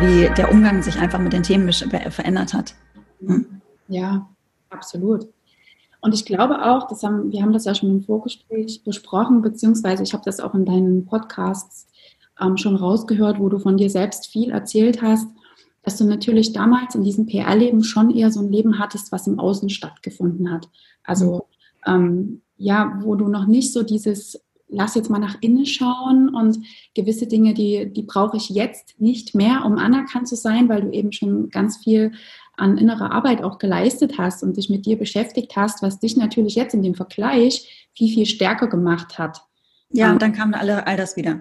wie, 0.00 0.32
der 0.34 0.50
Umgang 0.50 0.82
sich 0.82 0.98
einfach 0.98 1.18
mit 1.18 1.32
den 1.32 1.42
Themen 1.42 1.72
verändert 1.72 2.54
hat. 2.54 2.74
Hm? 3.20 3.60
Ja, 3.88 4.28
absolut. 4.70 5.28
Und 6.00 6.14
ich 6.14 6.24
glaube 6.24 6.64
auch, 6.64 6.86
das 6.88 7.02
haben, 7.02 7.32
wir 7.32 7.42
haben 7.42 7.52
das 7.52 7.64
ja 7.64 7.74
schon 7.74 7.90
im 7.90 8.02
Vorgespräch 8.02 8.82
besprochen, 8.84 9.42
beziehungsweise 9.42 10.02
ich 10.02 10.12
habe 10.12 10.22
das 10.24 10.40
auch 10.40 10.54
in 10.54 10.64
deinen 10.64 11.06
Podcasts 11.06 11.88
ähm, 12.40 12.56
schon 12.56 12.76
rausgehört, 12.76 13.40
wo 13.40 13.48
du 13.48 13.58
von 13.58 13.76
dir 13.76 13.90
selbst 13.90 14.28
viel 14.28 14.50
erzählt 14.50 15.02
hast, 15.02 15.28
dass 15.82 15.96
du 15.96 16.04
natürlich 16.04 16.52
damals 16.52 16.94
in 16.94 17.02
diesem 17.02 17.26
PR-Leben 17.26 17.82
schon 17.82 18.10
eher 18.10 18.30
so 18.30 18.40
ein 18.40 18.52
Leben 18.52 18.78
hattest, 18.78 19.10
was 19.10 19.26
im 19.26 19.40
Außen 19.40 19.70
stattgefunden 19.70 20.52
hat. 20.52 20.68
Also 21.02 21.48
ähm, 21.86 22.42
ja, 22.56 23.00
wo 23.02 23.14
du 23.14 23.28
noch 23.28 23.46
nicht 23.46 23.72
so 23.72 23.82
dieses 23.82 24.40
lass 24.68 24.94
jetzt 24.94 25.10
mal 25.10 25.18
nach 25.18 25.36
innen 25.40 25.66
schauen 25.66 26.28
und 26.34 26.58
gewisse 26.94 27.26
Dinge, 27.26 27.54
die, 27.54 27.92
die 27.92 28.02
brauche 28.02 28.36
ich 28.36 28.50
jetzt 28.50 29.00
nicht 29.00 29.34
mehr, 29.34 29.64
um 29.64 29.78
anerkannt 29.78 30.28
zu 30.28 30.36
sein, 30.36 30.68
weil 30.68 30.82
du 30.82 30.90
eben 30.90 31.12
schon 31.12 31.50
ganz 31.50 31.78
viel 31.78 32.12
an 32.56 32.76
innerer 32.76 33.12
Arbeit 33.12 33.42
auch 33.42 33.58
geleistet 33.58 34.18
hast 34.18 34.42
und 34.42 34.56
dich 34.56 34.68
mit 34.68 34.84
dir 34.84 34.98
beschäftigt 34.98 35.56
hast, 35.56 35.82
was 35.82 36.00
dich 36.00 36.16
natürlich 36.16 36.54
jetzt 36.54 36.74
in 36.74 36.82
dem 36.82 36.94
Vergleich 36.94 37.88
viel, 37.94 38.12
viel 38.12 38.26
stärker 38.26 38.66
gemacht 38.66 39.18
hat. 39.18 39.42
Ja, 39.90 40.12
und 40.12 40.20
dann 40.20 40.32
kam 40.32 40.52
alle, 40.54 40.86
all 40.86 40.96
das 40.96 41.16
wieder. 41.16 41.40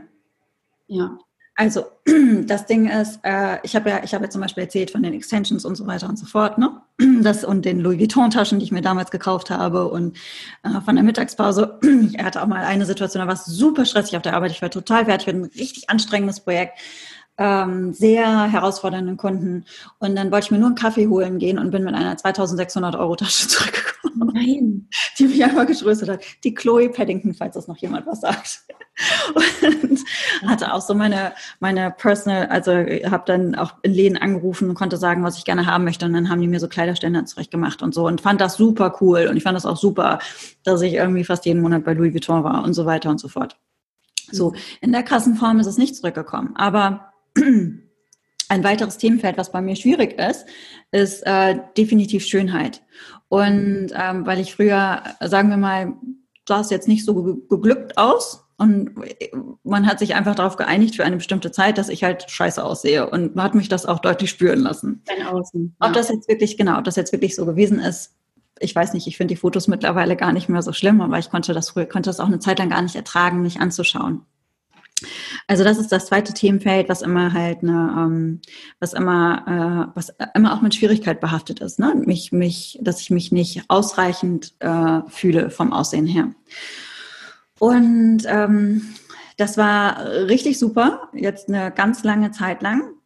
Ja. 0.88 1.17
Also, 1.55 1.86
das 2.45 2.66
Ding 2.67 2.88
ist, 2.88 3.20
äh, 3.23 3.58
ich 3.64 3.75
habe 3.75 3.89
ja, 3.89 4.03
ich 4.03 4.14
habe 4.14 4.25
ja 4.25 4.30
zum 4.30 4.42
Beispiel 4.42 4.64
erzählt 4.64 4.92
von 4.92 5.03
den 5.03 5.14
Extensions 5.14 5.66
und 5.66 5.75
so 5.75 5.88
weiter 5.88 6.08
und 6.08 6.17
so 6.17 6.25
fort, 6.25 6.58
ne? 6.58 6.81
Das 7.22 7.44
und 7.44 7.66
den 7.66 7.80
Louis 7.80 8.00
Vuitton-Taschen, 8.00 8.59
die 8.59 8.66
ich 8.66 8.72
mir 8.72 8.81
damals 8.81 9.12
gekauft 9.12 9.50
habe 9.50 9.88
und 9.88 10.17
äh, 10.64 10.81
von 10.81 10.95
der 10.95 11.04
Mittagspause. 11.04 11.80
Ich 12.12 12.17
hatte 12.23 12.42
auch 12.42 12.48
mal 12.48 12.64
eine 12.64 12.86
Situation, 12.86 13.22
da 13.22 13.28
war 13.28 13.36
es 13.36 13.45
super 13.45 13.86
stressig 13.86 14.16
auf 14.17 14.23
der 14.23 14.36
Arbeit. 14.36 14.52
Ich 14.52 14.62
war 14.62 14.70
total 14.70 15.06
fertig, 15.06 15.30
ein 15.30 15.45
richtig 15.45 15.89
anstrengendes 15.89 16.39
Projekt 16.39 16.80
ähm, 17.38 17.94
sehr 17.94 18.52
herausfordernden 18.52 19.17
Kunden. 19.17 19.66
Und 20.00 20.16
dann 20.16 20.31
wollte 20.31 20.45
ich 20.45 20.52
mir 20.52 20.58
nur 20.58 20.67
einen 20.67 20.76
Kaffee 20.76 21.08
holen 21.08 21.39
gehen 21.39 21.59
und 21.59 21.72
bin 21.72 21.84
mit 21.84 21.94
einer 21.94 22.17
2600 22.17 22.95
Euro 22.95 23.16
Tasche 23.16 23.48
zurückgekommen. 23.48 24.06
Nein. 24.18 24.90
Die 25.18 25.26
mich 25.26 25.44
einfach 25.44 25.66
getröstet 25.66 26.10
hat. 26.10 26.22
Die 26.44 26.54
Chloe 26.54 26.90
Paddington, 26.90 27.34
falls 27.34 27.56
das 27.56 27.68
noch 27.68 27.78
jemand 27.78 28.06
was 28.08 28.22
sagt. 28.22 28.64
Und 29.62 30.00
hatte 30.50 30.73
auch 30.73 30.82
so 30.82 30.94
meine, 30.96 31.34
meine 31.60 31.92
Personal, 31.92 32.48
also 32.48 32.72
habe 32.72 33.23
dann 33.26 33.56
auch 33.56 33.76
in 33.84 33.94
Läden 33.94 34.18
angerufen 34.18 34.70
und 34.70 34.76
konnte 34.76 34.98
sagen, 34.98 35.23
was 35.23 35.38
ich 35.38 35.45
gerne 35.45 35.66
haben 35.66 35.84
möchte. 35.84 36.06
Und 36.06 36.14
dann 36.14 36.30
haben 36.30 36.42
die 36.42 36.48
mir 36.48 36.60
so 36.60 36.68
Kleiderständer 36.68 37.26
zurechtgemacht 37.26 37.82
und 37.84 37.94
so 37.94 38.08
und 38.08 38.22
fand 38.22 38.42
das 38.42 38.58
super 38.58 38.98
cool. 39.02 39.28
Und 39.30 39.38
ich 39.38 39.44
fand 39.44 39.56
das 39.56 39.66
auch 39.66 39.78
super, 39.78 40.20
dass 40.64 40.82
ich 40.82 40.94
irgendwie 40.94 41.23
fast 41.23 41.45
jeden 41.45 41.62
Monat 41.62 41.84
bei 41.84 41.94
Louis 41.94 42.14
Vuitton 42.14 42.44
war 42.44 42.64
und 42.64 42.73
so 42.73 42.86
weiter 42.86 43.10
und 43.10 43.20
so 43.20 43.28
fort. 43.28 43.58
So, 44.32 44.54
in 44.82 44.92
der 44.92 45.04
krassen 45.04 45.36
Form 45.36 45.60
ist 45.60 45.68
es 45.68 45.78
nicht 45.78 45.95
zurückgekommen. 45.95 46.56
Aber 46.56 47.14
ein 48.50 48.64
weiteres 48.64 48.98
Themenfeld, 48.98 49.38
was 49.38 49.52
bei 49.52 49.62
mir 49.62 49.76
schwierig 49.76 50.20
ist, 50.20 50.45
ist 50.92 51.22
äh, 51.26 51.59
definitiv 51.78 52.26
Schönheit. 52.26 52.81
Und 53.30 53.89
ähm, 53.94 54.26
weil 54.26 54.39
ich 54.39 54.56
früher, 54.56 55.04
sagen 55.22 55.50
wir 55.50 55.58
mal, 55.58 55.94
sah 56.48 56.62
es 56.62 56.70
jetzt 56.70 56.88
nicht 56.88 57.06
so 57.06 57.14
geglückt 57.50 57.98
aus. 57.98 58.44
Und 58.59 58.95
man 59.64 59.86
hat 59.86 59.99
sich 59.99 60.16
einfach 60.16 60.33
darauf 60.33 60.55
geeinigt 60.55 60.95
für 60.95 61.05
eine 61.05 61.17
bestimmte 61.17 61.52
Zeit, 61.52 61.77
dass 61.77 61.89
ich 61.89 62.04
halt 62.04 62.30
scheiße 62.32 62.64
aussehe 62.64 63.08
und 63.08 63.39
hat 63.39 63.54
mich 63.54 63.70
das 63.70 63.86
auch 63.86 63.99
deutlich 63.99 64.32
spüren 64.32 64.61
lassen. 64.61 65.04
Dein 65.05 65.27
Außen. 65.27 65.76
Ja. 65.80 65.88
Ob 65.88 65.94
das 65.94 66.10
jetzt 66.10 66.27
wirklich, 66.27 66.58
genau, 66.58 66.80
ob 66.80 66.83
das 66.83 66.95
jetzt 66.95 67.11
wirklich 67.11 67.36
so 67.36 67.45
gewesen 67.45 67.80
ist, 67.80 68.16
ich 68.60 68.76
weiß 68.76 68.94
nicht, 68.94 69.05
ich 69.05 69.17
finde 69.17 69.36
die 69.36 69.39
Fotos 69.39 69.67
mittlerweile 69.67 70.16
gar 70.16 70.33
nicht 70.33 70.50
mehr 70.50 70.64
so 70.64 70.73
schlimm, 70.73 71.02
aber 71.02 71.20
ich 71.20 71.30
konnte 71.30 71.54
das 71.54 71.70
früher, 71.70 71.86
konnte 71.86 72.10
das 72.10 72.20
auch 72.20 72.26
eine 72.26 72.39
Zeit 72.39 72.58
lang 72.58 72.70
gar 72.70 72.82
nicht 72.82 72.95
ertragen, 72.95 73.44
mich 73.44 73.60
anzuschauen. 73.60 74.26
Also 75.45 75.63
das 75.63 75.77
ist 75.77 75.91
das 75.91 76.08
zweite 76.08 76.33
Themenfeld, 76.33 76.89
was 76.89 77.02
immer 77.02 77.33
halt 77.33 77.61
eine, 77.61 77.95
ähm, 77.97 78.41
was 78.80 78.93
immer, 78.93 79.91
äh, 79.93 79.95
was 79.95 80.11
immer 80.33 80.53
auch 80.53 80.61
mit 80.61 80.73
Schwierigkeit 80.73 81.19
behaftet 81.19 81.59
ist, 81.59 81.80
ne? 81.80 81.93
Mich, 81.95 82.31
mich, 82.31 82.80
dass 82.81 83.02
ich 83.02 83.11
mich 83.11 83.31
nicht 83.31 83.63
ausreichend 83.67 84.55
äh, 84.59 85.02
fühle 85.08 85.52
vom 85.52 85.71
Aussehen 85.71 86.08
her. 86.08 86.31
Und 87.59 88.23
ähm, 88.25 88.95
das 89.37 89.58
war 89.58 90.03
richtig 90.05 90.58
super, 90.58 91.09
jetzt 91.14 91.47
eine 91.47 91.71
ganz 91.71 92.03
lange 92.03 92.31
Zeit 92.31 92.64
lang. 92.64 92.96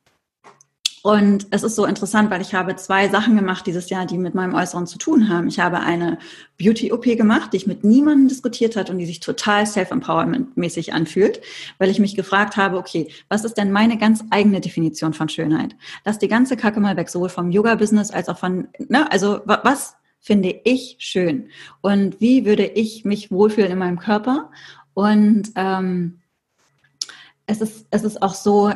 Und 1.04 1.48
es 1.50 1.64
ist 1.64 1.76
so 1.76 1.86
interessant, 1.86 2.30
weil 2.30 2.42
ich 2.42 2.54
habe 2.54 2.76
zwei 2.76 3.10
Sachen 3.10 3.36
gemacht 3.36 3.66
dieses 3.66 3.90
Jahr, 3.90 4.06
die 4.06 4.20
mit 4.20 4.36
meinem 4.36 4.54
Äußeren 4.54 4.86
zu 4.86 5.00
tun 5.00 5.30
haben. 5.30 5.48
Ich 5.48 5.60
habe 5.60 5.80
eine 5.80 6.20
Beauty-OP 6.60 7.04
gemacht, 7.18 7.54
die 7.54 7.58
ich 7.58 7.66
mit 7.66 7.84
niemandem 7.84 8.28
diskutiert 8.28 8.76
hat 8.76 8.92
und 8.92 9.00
die 9.00 9.08
sich 9.08 9.20
total 9.20 9.66
self-empowerment-mäßig 9.66 10.94
anfühlt, 10.94 11.42
weil 11.80 11.90
ich 11.90 12.00
mich 12.00 12.16
gefragt 12.16 12.56
habe, 12.56 12.78
okay, 12.78 13.12
was 13.30 13.44
ist 13.44 13.58
denn 13.58 13.72
meine 13.72 13.98
ganz 13.98 14.24
eigene 14.30 14.62
Definition 14.62 15.14
von 15.14 15.28
Schönheit? 15.28 15.76
Lass 16.06 16.20
die 16.20 16.28
ganze 16.28 16.56
Kacke 16.56 16.80
mal 16.80 16.98
weg, 16.98 17.10
sowohl 17.10 17.30
vom 17.30 17.50
Yoga-Business 17.50 18.12
als 18.12 18.30
auch 18.30 18.38
von, 18.38 18.68
ne, 18.78 19.12
also 19.12 19.42
was 19.46 19.96
finde 20.20 20.62
ich 20.66 20.98
schön? 21.00 21.50
Und 21.82 22.22
wie 22.22 22.46
würde 22.46 22.66
ich 22.66 23.06
mich 23.06 23.32
wohlfühlen 23.32 23.72
in 23.72 23.80
meinem 23.80 23.98
Körper? 23.98 24.52
Und 24.94 25.52
ähm, 25.56 26.20
es 27.48 27.60
ist, 27.60 27.88
es 27.90 28.04
ist 28.04 28.22
auch 28.22 28.36
so, 28.36 28.72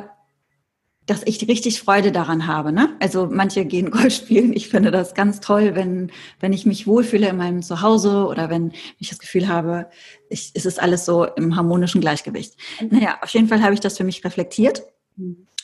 dass 1.05 1.21
ich 1.25 1.47
richtig 1.47 1.81
Freude 1.81 2.11
daran 2.11 2.47
habe. 2.47 2.71
Ne? 2.71 2.95
Also 2.99 3.27
manche 3.29 3.66
gehen 3.66 3.91
Golf 3.91 4.13
spielen. 4.13 4.53
Ich 4.53 4.69
finde 4.69 4.91
das 4.91 5.13
ganz 5.13 5.39
toll, 5.39 5.75
wenn, 5.75 6.11
wenn 6.39 6.53
ich 6.53 6.66
mich 6.66 6.88
wohlfühle 6.88 7.29
in 7.29 7.38
meinem 7.38 7.61
Zuhause 7.61 8.25
oder 8.27 8.49
wenn 8.49 8.71
ich 8.99 9.09
das 9.09 9.19
Gefühl 9.19 9.47
habe, 9.47 9.89
ich, 10.29 10.51
es 10.53 10.65
ist 10.65 10.81
alles 10.81 11.05
so 11.05 11.25
im 11.25 11.55
harmonischen 11.55 12.01
Gleichgewicht. 12.01 12.55
Naja, 12.89 13.19
auf 13.21 13.29
jeden 13.29 13.47
Fall 13.47 13.61
habe 13.61 13.73
ich 13.73 13.79
das 13.79 13.97
für 13.97 14.03
mich 14.03 14.23
reflektiert 14.25 14.83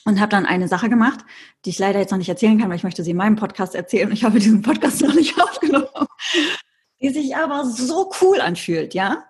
und 0.06 0.20
habe 0.20 0.30
dann 0.30 0.46
eine 0.46 0.68
Sache 0.68 0.90
gemacht, 0.90 1.20
die 1.66 1.72
ich 1.72 1.80
leider 1.80 2.00
jetzt 2.00 2.12
noch 2.12 2.18
nicht 2.18 2.30
erzählen 2.30 2.60
kann, 2.60 2.70
weil 2.70 2.78
ich 2.78 2.84
möchte 2.84 3.04
sie 3.04 3.12
in 3.12 3.18
meinem 3.18 3.36
Podcast 3.36 3.76
erzählen 3.76 4.08
und 4.08 4.14
ich 4.14 4.24
habe 4.24 4.40
diesen 4.40 4.62
Podcast 4.62 5.02
noch 5.02 5.14
nicht 5.14 5.42
aufgenommen, 5.42 5.88
die 7.02 7.10
sich 7.10 7.36
aber 7.36 7.66
so 7.66 8.12
cool 8.22 8.40
anfühlt, 8.42 8.94
ja 8.94 9.26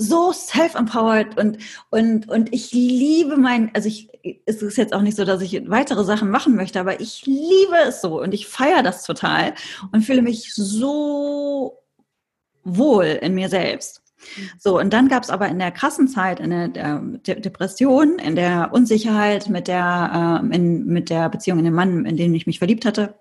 so 0.00 0.32
self-empowered 0.32 1.36
und, 1.38 1.58
und, 1.90 2.28
und 2.28 2.54
ich 2.54 2.72
liebe 2.72 3.36
mein, 3.36 3.70
also 3.74 3.86
ich, 3.86 4.08
es 4.46 4.62
ist 4.62 4.76
jetzt 4.76 4.92
auch 4.92 5.02
nicht 5.02 5.16
so, 5.16 5.24
dass 5.24 5.42
ich 5.42 5.68
weitere 5.68 6.04
Sachen 6.04 6.30
machen 6.30 6.56
möchte, 6.56 6.80
aber 6.80 7.00
ich 7.00 7.26
liebe 7.26 7.76
es 7.86 8.00
so 8.00 8.20
und 8.20 8.34
ich 8.34 8.46
feiere 8.46 8.82
das 8.82 9.04
total 9.04 9.54
und 9.92 10.02
fühle 10.02 10.22
mich 10.22 10.54
so 10.54 11.78
wohl 12.64 13.04
in 13.04 13.34
mir 13.34 13.48
selbst. 13.48 14.02
So, 14.58 14.78
und 14.78 14.92
dann 14.92 15.08
gab 15.08 15.22
es 15.22 15.30
aber 15.30 15.48
in 15.48 15.58
der 15.58 15.70
krassen 15.70 16.08
Zeit, 16.08 16.40
in 16.40 16.50
der, 16.50 16.68
der 16.68 17.36
Depression, 17.36 18.18
in 18.18 18.36
der 18.36 18.70
Unsicherheit 18.72 19.48
mit 19.48 19.66
der, 19.66 20.42
äh, 20.42 20.54
in, 20.54 20.86
mit 20.86 21.08
der 21.08 21.28
Beziehung 21.30 21.58
in 21.58 21.64
den 21.64 21.74
Mann, 21.74 22.04
in 22.04 22.16
den 22.16 22.34
ich 22.34 22.46
mich 22.46 22.58
verliebt 22.58 22.84
hatte, 22.84 23.14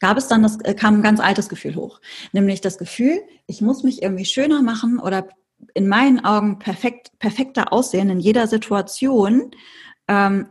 gab 0.00 0.18
es 0.18 0.28
dann 0.28 0.42
das, 0.42 0.60
äh, 0.60 0.74
kam 0.74 0.96
ein 0.96 1.02
ganz 1.02 1.20
altes 1.20 1.48
Gefühl 1.48 1.74
hoch. 1.76 2.00
Nämlich 2.32 2.60
das 2.60 2.76
Gefühl, 2.76 3.20
ich 3.46 3.62
muss 3.62 3.82
mich 3.82 4.02
irgendwie 4.02 4.26
schöner 4.26 4.62
machen 4.62 4.98
oder 4.98 5.28
in 5.72 5.88
meinen 5.88 6.24
Augen 6.24 6.58
perfekt, 6.58 7.12
perfekter 7.18 7.72
aussehen 7.72 8.10
in 8.10 8.20
jeder 8.20 8.46
Situation, 8.46 9.52
ähm, 10.08 10.48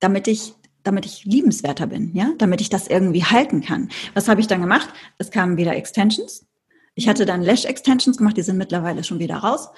damit 0.00 0.28
ich 0.28 0.54
damit 0.86 1.04
ich 1.04 1.24
liebenswerter 1.24 1.88
bin, 1.88 2.14
ja, 2.14 2.30
damit 2.38 2.60
ich 2.60 2.68
das 2.68 2.86
irgendwie 2.86 3.24
halten 3.24 3.60
kann. 3.60 3.88
Was 4.14 4.28
habe 4.28 4.40
ich 4.40 4.46
dann 4.46 4.60
gemacht? 4.60 4.88
Es 5.18 5.32
kamen 5.32 5.56
wieder 5.56 5.74
Extensions. 5.74 6.46
Ich 6.94 7.08
hatte 7.08 7.26
dann 7.26 7.42
Lash-Extensions 7.42 8.16
gemacht, 8.16 8.36
die 8.36 8.42
sind 8.42 8.56
mittlerweile 8.56 9.04
schon 9.04 9.18
wieder 9.18 9.36
raus, 9.36 9.68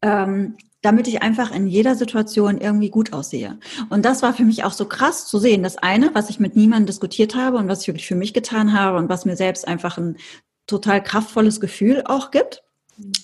ähm, 0.00 0.56
damit 0.80 1.06
ich 1.06 1.20
einfach 1.20 1.52
in 1.52 1.66
jeder 1.66 1.96
Situation 1.96 2.58
irgendwie 2.58 2.90
gut 2.90 3.12
aussehe. 3.12 3.58
Und 3.90 4.04
das 4.04 4.22
war 4.22 4.32
für 4.34 4.44
mich 4.44 4.64
auch 4.64 4.72
so 4.72 4.86
krass 4.86 5.26
zu 5.26 5.38
sehen. 5.38 5.62
Das 5.62 5.78
eine, 5.78 6.14
was 6.14 6.30
ich 6.30 6.40
mit 6.40 6.56
niemandem 6.56 6.86
diskutiert 6.86 7.34
habe 7.34 7.58
und 7.58 7.68
was 7.68 7.82
ich 7.82 7.88
wirklich 7.88 8.06
für 8.06 8.14
mich 8.14 8.32
getan 8.32 8.72
habe 8.72 8.98
und 8.98 9.08
was 9.08 9.24
mir 9.24 9.36
selbst 9.36 9.68
einfach 9.68 9.98
ein 9.98 10.16
total 10.66 11.02
kraftvolles 11.02 11.60
Gefühl 11.60 12.02
auch 12.06 12.30
gibt. 12.30 12.62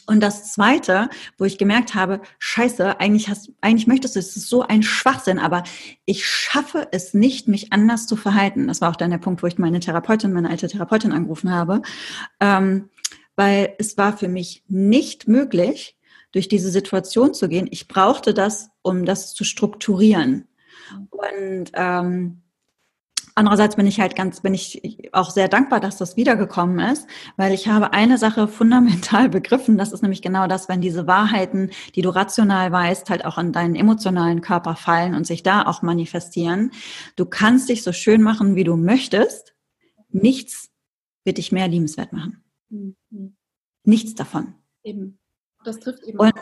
Und 0.07 0.21
das 0.21 0.53
zweite, 0.53 1.09
wo 1.37 1.45
ich 1.45 1.59
gemerkt 1.59 1.95
habe, 1.95 2.21
scheiße, 2.39 2.99
eigentlich 3.01 3.29
hast, 3.29 3.53
eigentlich 3.61 3.87
möchtest 3.87 4.17
du, 4.17 4.21
es 4.21 4.37
ist 4.37 4.49
so 4.49 4.63
ein 4.63 4.83
Schwachsinn, 4.83 5.39
aber 5.39 5.63
ich 6.05 6.27
schaffe 6.27 6.89
es 6.91 7.15
nicht, 7.15 7.49
mich 7.49 7.73
anders 7.73 8.07
zu 8.07 8.17
verhalten. 8.17 8.67
Das 8.67 8.81
war 8.81 8.91
auch 8.91 8.97
dann 8.97 9.11
der 9.11 9.19
Punkt, 9.19 9.43
wo 9.43 9.47
ich 9.47 9.59
meine 9.59 9.81
Therapeutin, 9.81 10.33
meine 10.33 10.51
alte 10.51 10.69
Therapeutin 10.69 11.13
angerufen 11.13 11.53
habe, 11.53 11.83
ähm, 12.41 12.89
weil 13.37 13.75
es 13.79 13.97
war 13.97 14.17
für 14.17 14.29
mich 14.29 14.65
nicht 14.69 15.29
möglich, 15.29 15.97
durch 16.33 16.49
diese 16.49 16.71
Situation 16.71 17.35
zu 17.35 17.49
gehen. 17.49 17.69
Ich 17.71 17.89
brauchte 17.89 18.35
das, 18.35 18.71
um 18.83 19.05
das 19.05 19.35
zu 19.35 19.45
strukturieren. 19.45 20.47
Und 21.11 21.71
ähm, 21.75 22.43
Andererseits 23.39 23.77
bin 23.77 23.87
ich 23.87 24.01
halt 24.01 24.17
ganz, 24.17 24.41
bin 24.41 24.53
ich 24.53 24.83
auch 25.13 25.31
sehr 25.31 25.47
dankbar, 25.47 25.79
dass 25.79 25.97
das 25.97 26.17
wiedergekommen 26.17 26.81
ist, 26.81 27.07
weil 27.37 27.55
ich 27.55 27.69
habe 27.69 27.93
eine 27.93 28.19
Sache 28.19 28.49
fundamental 28.49 29.29
begriffen. 29.29 29.79
Das 29.79 29.93
ist 29.93 30.03
nämlich 30.03 30.23
genau 30.23 30.49
das, 30.49 30.69
wenn 30.69 30.81
diese 30.81 31.07
Wahrheiten, 31.07 31.71
die 31.95 32.03
du 32.03 32.09
rational 32.09 32.73
weißt, 32.73 33.11
halt 33.11 33.25
auch 33.25 33.39
an 33.39 33.53
deinen 33.53 33.77
emotionalen 33.77 34.41
Körper 34.41 34.75
fallen 34.75 35.15
und 35.15 35.25
sich 35.25 35.45
da 35.45 35.67
auch 35.67 35.83
manifestieren. 35.83 36.73
Du 37.15 37.27
kannst 37.27 37.69
dich 37.69 37.85
so 37.85 37.93
schön 37.93 38.23
machen, 38.23 38.57
wie 38.57 38.65
du 38.65 38.77
möchtest. 38.77 39.55
Nichts 40.09 40.71
wird 41.23 41.39
dich 41.39 41.53
mehr 41.53 41.69
liebenswert 41.69 42.13
machen. 42.13 42.43
Mhm. 42.71 43.37
Nichts 43.85 44.17
davon. 44.17 44.55
Eben. 44.83 45.21
Das 45.65 45.79
trifft 45.79 46.03
eben. 46.03 46.19
Und 46.19 46.33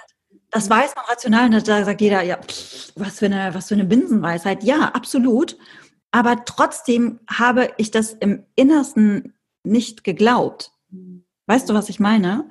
Das 0.51 0.71
weiß 0.71 0.95
man 0.97 1.05
rational, 1.05 1.51
da 1.51 1.85
sagt 1.85 2.01
jeder, 2.01 2.23
ja, 2.23 2.39
pff, 2.39 2.93
was 2.97 3.19
für 3.19 3.27
eine, 3.27 3.53
was 3.53 3.69
für 3.69 3.75
eine 3.75 3.85
Binsenweisheit. 3.85 4.65
Ja, 4.65 4.93
absolut. 4.95 5.59
Aber 6.17 6.47
trotzdem 6.47 7.21
habe 7.29 7.69
ich 7.77 7.91
das 7.91 8.15
im 8.15 8.47
Innersten 8.55 9.35
nicht 9.65 10.03
geglaubt. 10.03 10.73
Weißt 11.45 11.69
du, 11.69 11.75
was 11.75 11.91
ich 11.91 12.01
meine? 12.01 12.49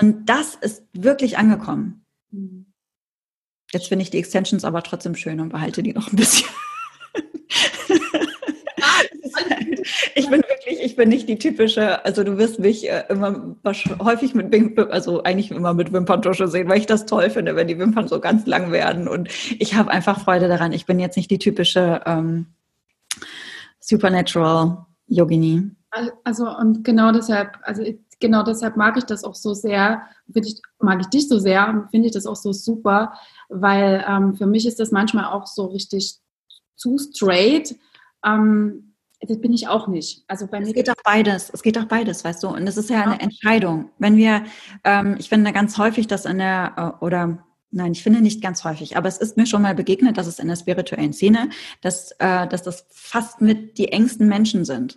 Und 0.00 0.28
das 0.28 0.56
ist 0.56 0.82
wirklich 0.92 1.38
angekommen. 1.38 2.04
Jetzt 3.70 3.86
finde 3.86 4.02
ich 4.02 4.10
die 4.10 4.18
Extensions 4.18 4.64
aber 4.64 4.82
trotzdem 4.82 5.14
schön 5.14 5.38
und 5.38 5.50
behalte 5.50 5.84
die 5.84 5.92
noch 5.92 6.10
ein 6.10 6.16
bisschen. 6.16 6.48
ich 10.16 10.28
bin 10.28 10.42
wirklich, 10.42 10.80
ich 10.82 10.96
bin 10.96 11.08
nicht 11.08 11.28
die 11.28 11.38
typische, 11.38 12.04
also 12.04 12.24
du 12.24 12.38
wirst 12.38 12.58
mich 12.58 12.90
äh, 12.90 13.04
immer 13.08 13.54
häufig 14.00 14.34
mit 14.34 14.52
also 14.90 15.22
eigentlich 15.22 15.52
immer 15.52 15.74
mit 15.74 15.92
Wimperntusche 15.92 16.48
sehen, 16.48 16.68
weil 16.68 16.80
ich 16.80 16.86
das 16.86 17.06
toll 17.06 17.30
finde, 17.30 17.54
wenn 17.54 17.68
die 17.68 17.78
Wimpern 17.78 18.08
so 18.08 18.18
ganz 18.18 18.46
lang 18.46 18.72
werden. 18.72 19.06
Und 19.06 19.28
ich 19.60 19.76
habe 19.76 19.92
einfach 19.92 20.24
Freude 20.24 20.48
daran. 20.48 20.72
Ich 20.72 20.86
bin 20.86 20.98
jetzt 20.98 21.16
nicht 21.16 21.30
die 21.30 21.38
typische 21.38 22.00
ähm, 22.04 22.46
Supernatural 23.86 24.84
Yogini. 25.06 25.70
Also 26.24 26.48
und 26.48 26.84
genau 26.84 27.12
deshalb, 27.12 27.56
also 27.62 27.82
genau 28.20 28.42
deshalb 28.42 28.76
mag 28.76 28.96
ich 28.96 29.04
das 29.04 29.24
auch 29.24 29.34
so 29.34 29.54
sehr, 29.54 30.02
ich, 30.34 30.60
mag 30.80 31.00
ich 31.00 31.06
dich 31.06 31.28
so 31.28 31.38
sehr 31.38 31.68
und 31.68 31.88
finde 31.90 32.08
ich 32.08 32.12
das 32.12 32.26
auch 32.26 32.36
so 32.36 32.52
super, 32.52 33.12
weil 33.48 34.04
ähm, 34.06 34.34
für 34.34 34.46
mich 34.46 34.66
ist 34.66 34.80
das 34.80 34.90
manchmal 34.90 35.26
auch 35.26 35.46
so 35.46 35.66
richtig 35.66 36.18
zu 36.74 36.98
straight. 36.98 37.76
Ähm, 38.24 38.94
das 39.20 39.40
bin 39.40 39.54
ich 39.54 39.68
auch 39.68 39.88
nicht. 39.88 40.24
Also 40.26 40.46
bei 40.46 40.60
mir 40.60 40.66
es 40.66 40.74
geht 40.74 40.90
auch 40.90 41.02
beides. 41.02 41.48
Es 41.50 41.62
geht 41.62 41.78
auch 41.78 41.86
beides, 41.86 42.24
weißt 42.24 42.42
du. 42.42 42.48
Und 42.48 42.66
es 42.66 42.76
ist 42.76 42.90
ja 42.90 43.02
eine 43.02 43.20
Entscheidung. 43.20 43.90
Wenn 43.98 44.16
wir, 44.16 44.44
ähm, 44.84 45.16
ich 45.18 45.28
finde 45.28 45.52
ganz 45.52 45.78
häufig, 45.78 46.06
dass 46.06 46.26
in 46.26 46.38
der 46.38 46.96
äh, 47.00 47.04
oder 47.04 47.45
Nein, 47.76 47.92
ich 47.92 48.02
finde 48.02 48.22
nicht 48.22 48.40
ganz 48.40 48.64
häufig, 48.64 48.96
aber 48.96 49.06
es 49.06 49.18
ist 49.18 49.36
mir 49.36 49.44
schon 49.44 49.60
mal 49.60 49.74
begegnet, 49.74 50.16
dass 50.16 50.26
es 50.26 50.38
in 50.38 50.48
der 50.48 50.56
spirituellen 50.56 51.12
Szene, 51.12 51.50
dass, 51.82 52.12
äh, 52.12 52.48
dass 52.48 52.62
das 52.62 52.86
fast 52.88 53.42
mit 53.42 53.76
die 53.76 53.92
engsten 53.92 54.28
Menschen 54.28 54.64
sind. 54.64 54.96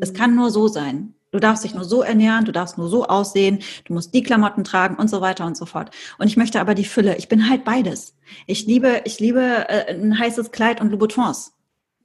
Es 0.00 0.12
mhm. 0.12 0.16
kann 0.16 0.34
nur 0.36 0.52
so 0.52 0.68
sein. 0.68 1.14
Du 1.32 1.40
darfst 1.40 1.64
dich 1.64 1.74
nur 1.74 1.84
so 1.84 2.00
ernähren, 2.02 2.44
du 2.44 2.52
darfst 2.52 2.78
nur 2.78 2.88
so 2.88 3.06
aussehen, 3.06 3.58
du 3.86 3.94
musst 3.94 4.14
die 4.14 4.22
Klamotten 4.22 4.62
tragen 4.62 4.94
und 4.94 5.10
so 5.10 5.20
weiter 5.20 5.44
und 5.46 5.56
so 5.56 5.66
fort. 5.66 5.90
Und 6.18 6.28
ich 6.28 6.36
möchte 6.36 6.60
aber 6.60 6.76
die 6.76 6.84
Fülle. 6.84 7.16
Ich 7.16 7.28
bin 7.28 7.50
halt 7.50 7.64
beides. 7.64 8.14
Ich 8.46 8.66
liebe, 8.66 9.00
ich 9.04 9.18
liebe 9.18 9.68
äh, 9.68 9.92
ein 9.92 10.16
heißes 10.16 10.52
Kleid 10.52 10.80
und 10.80 10.92
Louboutins. 10.92 11.54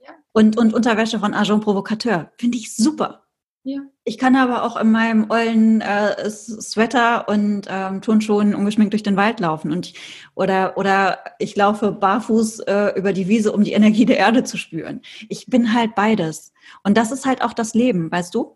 Ja. 0.02 0.16
Und, 0.32 0.58
und 0.58 0.74
Unterwäsche 0.74 1.20
von 1.20 1.36
Agent 1.36 1.64
Provocateur. 1.64 2.32
Finde 2.38 2.58
ich 2.58 2.76
super. 2.76 3.27
Ja. 3.68 3.82
Ich 4.06 4.18
kann 4.18 4.38
aber 4.38 4.64
auch 4.64 4.78
in 4.78 4.92
meinem 4.92 5.30
ollen 5.30 5.82
äh, 5.82 6.30
Sweater 6.30 7.28
und 7.28 7.68
ähm, 7.70 8.02
Turnschuhen 8.02 8.56
ungeschminkt 8.56 8.94
durch 8.94 9.04
den 9.04 9.18
Wald 9.18 9.42
laufen 9.42 9.74
und 9.74 9.92
oder 10.36 10.78
oder 10.78 11.20
ich 11.38 11.54
laufe 11.58 11.92
barfuß 11.92 12.60
äh, 12.60 12.98
über 12.98 13.12
die 13.12 13.28
Wiese, 13.28 13.52
um 13.52 13.66
die 13.66 13.74
Energie 13.74 14.06
der 14.06 14.20
Erde 14.20 14.46
zu 14.46 14.56
spüren. 14.56 15.02
Ich 15.28 15.48
bin 15.48 15.74
halt 15.74 15.96
beides 15.96 16.54
und 16.84 16.96
das 16.98 17.12
ist 17.12 17.26
halt 17.26 17.42
auch 17.42 17.52
das 17.52 17.74
Leben, 17.74 18.10
weißt 18.10 18.34
du? 18.34 18.56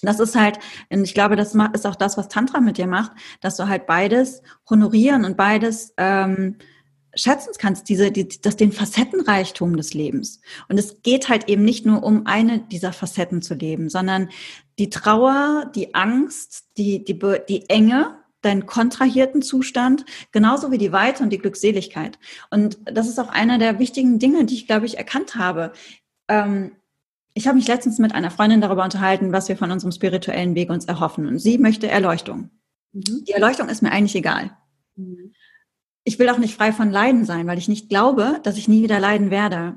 Das 0.00 0.18
ist 0.18 0.34
halt, 0.34 0.58
und 0.88 1.04
ich 1.04 1.12
glaube, 1.12 1.36
das 1.36 1.54
ist 1.74 1.86
auch 1.86 1.96
das, 1.96 2.16
was 2.16 2.28
Tantra 2.28 2.60
mit 2.60 2.78
dir 2.78 2.86
macht, 2.86 3.12
dass 3.42 3.56
du 3.56 3.68
halt 3.68 3.86
beides 3.86 4.40
honorieren 4.70 5.26
und 5.26 5.36
beides 5.36 5.92
ähm, 5.98 6.56
schätzen 7.18 7.52
kannst, 7.58 7.88
diese, 7.88 8.10
die, 8.12 8.28
das 8.40 8.56
den 8.56 8.72
Facettenreichtum 8.72 9.76
des 9.76 9.92
Lebens. 9.92 10.40
Und 10.68 10.78
es 10.78 11.02
geht 11.02 11.28
halt 11.28 11.48
eben 11.48 11.64
nicht 11.64 11.84
nur 11.84 12.02
um 12.02 12.26
eine 12.26 12.60
dieser 12.60 12.92
Facetten 12.92 13.42
zu 13.42 13.54
leben, 13.54 13.88
sondern 13.90 14.30
die 14.78 14.90
Trauer, 14.90 15.70
die 15.74 15.94
Angst, 15.94 16.68
die, 16.76 17.04
die, 17.04 17.18
die 17.48 17.68
Enge, 17.68 18.16
deinen 18.40 18.66
kontrahierten 18.66 19.42
Zustand, 19.42 20.04
genauso 20.30 20.70
wie 20.70 20.78
die 20.78 20.92
Weite 20.92 21.24
und 21.24 21.30
die 21.30 21.38
Glückseligkeit. 21.38 22.18
Und 22.50 22.78
das 22.84 23.08
ist 23.08 23.18
auch 23.18 23.30
einer 23.30 23.58
der 23.58 23.80
wichtigen 23.80 24.20
Dinge, 24.20 24.44
die 24.44 24.54
ich, 24.54 24.66
glaube 24.68 24.86
ich, 24.86 24.96
erkannt 24.96 25.34
habe. 25.34 25.72
Ähm, 26.28 26.72
ich 27.34 27.46
habe 27.48 27.56
mich 27.56 27.66
letztens 27.66 27.98
mit 27.98 28.14
einer 28.14 28.30
Freundin 28.30 28.60
darüber 28.60 28.84
unterhalten, 28.84 29.32
was 29.32 29.48
wir 29.48 29.56
von 29.56 29.72
unserem 29.72 29.92
spirituellen 29.92 30.54
Weg 30.54 30.70
uns 30.70 30.84
erhoffen. 30.84 31.26
Und 31.26 31.38
sie 31.40 31.58
möchte 31.58 31.88
Erleuchtung. 31.88 32.50
Mhm. 32.92 33.24
Die 33.26 33.32
Erleuchtung 33.32 33.68
ist 33.68 33.82
mir 33.82 33.90
eigentlich 33.90 34.14
egal. 34.14 34.56
Mhm. 34.94 35.32
Ich 36.08 36.18
will 36.18 36.30
auch 36.30 36.38
nicht 36.38 36.56
frei 36.56 36.72
von 36.72 36.90
Leiden 36.90 37.26
sein, 37.26 37.46
weil 37.46 37.58
ich 37.58 37.68
nicht 37.68 37.90
glaube, 37.90 38.40
dass 38.42 38.56
ich 38.56 38.66
nie 38.66 38.82
wieder 38.82 38.98
leiden 38.98 39.30
werde. 39.30 39.76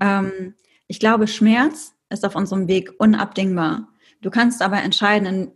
Ähm, 0.00 0.54
ich 0.86 1.00
glaube, 1.00 1.26
Schmerz 1.26 1.96
ist 2.08 2.24
auf 2.24 2.36
unserem 2.36 2.68
Weg 2.68 2.92
unabdingbar. 2.98 3.88
Du 4.20 4.30
kannst 4.30 4.62
aber 4.62 4.80
entscheiden, 4.80 5.50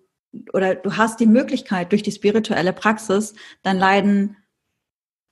oder 0.53 0.75
du 0.75 0.97
hast 0.97 1.21
die 1.21 1.27
Möglichkeit, 1.27 1.93
durch 1.93 2.03
die 2.03 2.11
spirituelle 2.11 2.73
Praxis 2.73 3.35
dein 3.63 3.79
Leiden 3.79 4.37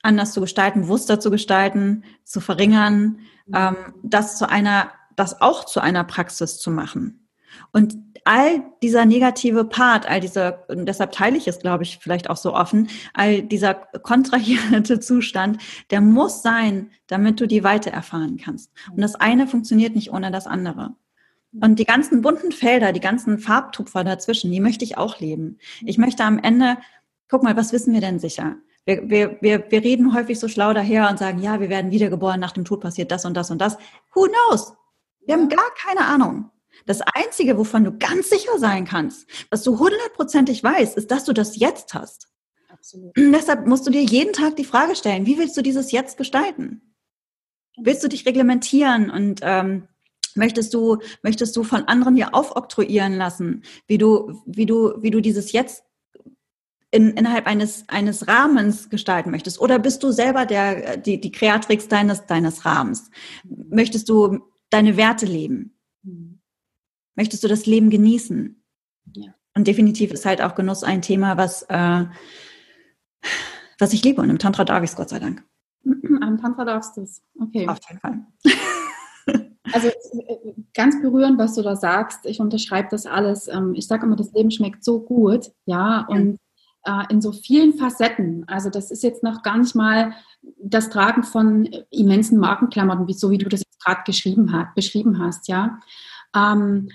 anders 0.00 0.32
zu 0.32 0.40
gestalten, 0.40 0.82
bewusster 0.82 1.18
zu 1.18 1.32
gestalten, 1.32 2.04
zu 2.22 2.40
verringern, 2.40 3.18
ähm, 3.52 3.74
das 4.04 4.38
zu 4.38 4.48
einer 4.48 4.92
das 5.16 5.40
auch 5.40 5.64
zu 5.64 5.80
einer 5.80 6.04
Praxis 6.04 6.58
zu 6.58 6.70
machen. 6.70 7.28
Und 7.72 7.96
all 8.24 8.62
dieser 8.82 9.04
negative 9.04 9.64
Part, 9.64 10.08
all 10.08 10.20
dieser, 10.20 10.64
und 10.68 10.86
deshalb 10.86 11.12
teile 11.12 11.36
ich 11.36 11.46
es, 11.46 11.58
glaube 11.58 11.84
ich, 11.84 11.98
vielleicht 11.98 12.30
auch 12.30 12.36
so 12.36 12.54
offen, 12.54 12.88
all 13.12 13.42
dieser 13.42 13.74
kontrahierte 13.74 14.98
Zustand, 15.00 15.58
der 15.90 16.00
muss 16.00 16.42
sein, 16.42 16.90
damit 17.06 17.40
du 17.40 17.46
die 17.46 17.62
Weite 17.64 17.92
erfahren 17.92 18.38
kannst. 18.42 18.72
Und 18.90 19.02
das 19.02 19.14
eine 19.14 19.46
funktioniert 19.46 19.94
nicht 19.94 20.12
ohne 20.12 20.30
das 20.30 20.46
andere. 20.46 20.94
Und 21.60 21.78
die 21.78 21.84
ganzen 21.84 22.20
bunten 22.20 22.50
Felder, 22.50 22.92
die 22.92 23.00
ganzen 23.00 23.38
Farbtupfer 23.38 24.02
dazwischen, 24.02 24.50
die 24.50 24.60
möchte 24.60 24.84
ich 24.84 24.98
auch 24.98 25.20
leben. 25.20 25.58
Ich 25.84 25.98
möchte 25.98 26.24
am 26.24 26.38
Ende, 26.38 26.78
guck 27.28 27.44
mal, 27.44 27.56
was 27.56 27.72
wissen 27.72 27.94
wir 27.94 28.00
denn 28.00 28.18
sicher? 28.18 28.56
Wir, 28.86 29.08
wir, 29.08 29.38
wir, 29.40 29.70
wir 29.70 29.82
reden 29.82 30.14
häufig 30.14 30.40
so 30.40 30.48
schlau 30.48 30.72
daher 30.72 31.08
und 31.08 31.18
sagen, 31.18 31.40
ja, 31.40 31.60
wir 31.60 31.68
werden 31.68 31.90
wiedergeboren, 31.90 32.40
nach 32.40 32.52
dem 32.52 32.64
Tod 32.64 32.80
passiert 32.80 33.12
das 33.12 33.24
und 33.24 33.34
das 33.34 33.50
und 33.50 33.58
das. 33.58 33.78
Who 34.14 34.26
knows? 34.26 34.74
Wir 35.26 35.34
haben 35.34 35.48
gar 35.48 35.70
keine 35.76 36.06
Ahnung. 36.06 36.50
Das 36.86 37.00
Einzige, 37.00 37.56
wovon 37.56 37.84
du 37.84 37.96
ganz 37.96 38.30
sicher 38.30 38.58
sein 38.58 38.84
kannst, 38.84 39.26
was 39.50 39.62
du 39.62 39.78
hundertprozentig 39.78 40.62
weißt, 40.62 40.96
ist, 40.96 41.10
dass 41.10 41.24
du 41.24 41.32
das 41.32 41.56
jetzt 41.56 41.94
hast. 41.94 42.28
Absolut. 42.68 43.16
Und 43.16 43.32
deshalb 43.32 43.66
musst 43.66 43.86
du 43.86 43.90
dir 43.90 44.02
jeden 44.02 44.32
Tag 44.32 44.56
die 44.56 44.64
Frage 44.64 44.94
stellen, 44.94 45.26
wie 45.26 45.38
willst 45.38 45.56
du 45.56 45.62
dieses 45.62 45.92
Jetzt 45.92 46.18
gestalten? 46.18 46.94
Willst 47.76 48.04
du 48.04 48.08
dich 48.08 48.26
reglementieren 48.26 49.10
und 49.10 49.40
ähm, 49.42 49.88
möchtest 50.34 50.74
du 50.74 50.98
möchtest 51.22 51.56
du 51.56 51.64
von 51.64 51.84
anderen 51.84 52.14
dir 52.16 52.34
aufoktroyieren 52.34 53.14
lassen, 53.14 53.62
wie 53.86 53.98
du 53.98 54.42
wie 54.46 54.66
du 54.66 54.94
wie 55.00 55.10
du 55.10 55.20
dieses 55.20 55.52
Jetzt 55.52 55.84
in, 56.90 57.10
innerhalb 57.10 57.46
eines 57.46 57.88
eines 57.88 58.28
Rahmens 58.28 58.90
gestalten 58.90 59.30
möchtest? 59.30 59.60
Oder 59.60 59.78
bist 59.78 60.02
du 60.02 60.12
selber 60.12 60.46
der 60.46 60.96
die 60.96 61.20
die 61.20 61.32
Kreatrix 61.32 61.88
deines 61.88 62.26
deines 62.26 62.64
Rahmens? 62.64 63.10
Möchtest 63.44 64.08
du 64.08 64.40
deine 64.70 64.96
Werte 64.96 65.26
leben? 65.26 65.78
Mhm. 66.02 66.33
Möchtest 67.16 67.44
du 67.44 67.48
das 67.48 67.66
Leben 67.66 67.90
genießen? 67.90 68.62
Ja. 69.14 69.34
Und 69.54 69.66
definitiv 69.66 70.10
ist 70.10 70.26
halt 70.26 70.42
auch 70.42 70.54
Genuss 70.54 70.82
ein 70.82 71.02
Thema, 71.02 71.36
was, 71.36 71.62
äh, 71.68 72.04
was 73.78 73.92
ich 73.92 74.02
liebe. 74.02 74.20
Und 74.20 74.30
im 74.30 74.38
Tantra 74.38 74.64
darf 74.64 74.82
ich 74.82 74.90
es, 74.90 74.96
Gott 74.96 75.10
sei 75.10 75.20
Dank. 75.20 75.44
Am 76.20 76.38
Tantra 76.40 76.64
darfst 76.64 76.96
du 76.96 77.02
es. 77.02 77.22
Okay. 77.40 77.68
Auf 77.68 77.78
jeden 77.88 78.00
Fall. 78.00 78.26
Also 79.72 79.88
ganz 80.74 81.00
berührend, 81.00 81.38
was 81.38 81.54
du 81.54 81.62
da 81.62 81.74
sagst. 81.74 82.26
Ich 82.26 82.38
unterschreibe 82.38 82.88
das 82.90 83.06
alles. 83.06 83.48
Ähm, 83.48 83.74
ich 83.74 83.86
sage 83.86 84.06
immer, 84.06 84.14
das 84.14 84.32
Leben 84.32 84.50
schmeckt 84.50 84.84
so 84.84 85.00
gut, 85.00 85.52
ja, 85.64 86.06
und 86.08 86.38
äh, 86.84 87.02
in 87.08 87.20
so 87.20 87.32
vielen 87.32 87.74
Facetten. 87.74 88.44
Also 88.46 88.70
das 88.70 88.90
ist 88.90 89.02
jetzt 89.02 89.22
noch 89.22 89.42
gar 89.42 89.58
nicht 89.58 89.74
mal 89.74 90.12
das 90.58 90.90
Tragen 90.90 91.22
von 91.22 91.64
immensen 91.90 92.38
Markenklamotten, 92.38 93.08
wie 93.08 93.14
so 93.14 93.30
wie 93.30 93.38
du 93.38 93.48
das 93.48 93.60
jetzt 93.60 93.82
gerade 93.82 94.02
geschrieben 94.04 94.52
hast, 94.52 94.74
beschrieben 94.74 95.18
hast, 95.18 95.48
ja. 95.48 95.80
Ähm, 96.34 96.88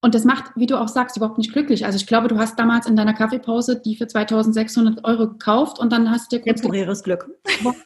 und 0.00 0.14
das 0.14 0.24
macht, 0.24 0.52
wie 0.54 0.66
du 0.66 0.80
auch 0.80 0.86
sagst, 0.86 1.16
überhaupt 1.16 1.38
nicht 1.38 1.52
glücklich. 1.52 1.84
Also 1.84 1.96
ich 1.96 2.06
glaube, 2.06 2.28
du 2.28 2.38
hast 2.38 2.56
damals 2.56 2.86
in 2.86 2.94
deiner 2.94 3.14
Kaffeepause 3.14 3.80
die 3.80 3.96
für 3.96 4.06
2600 4.06 5.04
Euro 5.04 5.28
gekauft 5.28 5.80
und 5.80 5.92
dann 5.92 6.08
hast 6.10 6.30
du 6.30 6.36
dir 6.36 6.42
kurz 6.44 6.60
temporäres 6.60 7.02
Glück. 7.02 7.28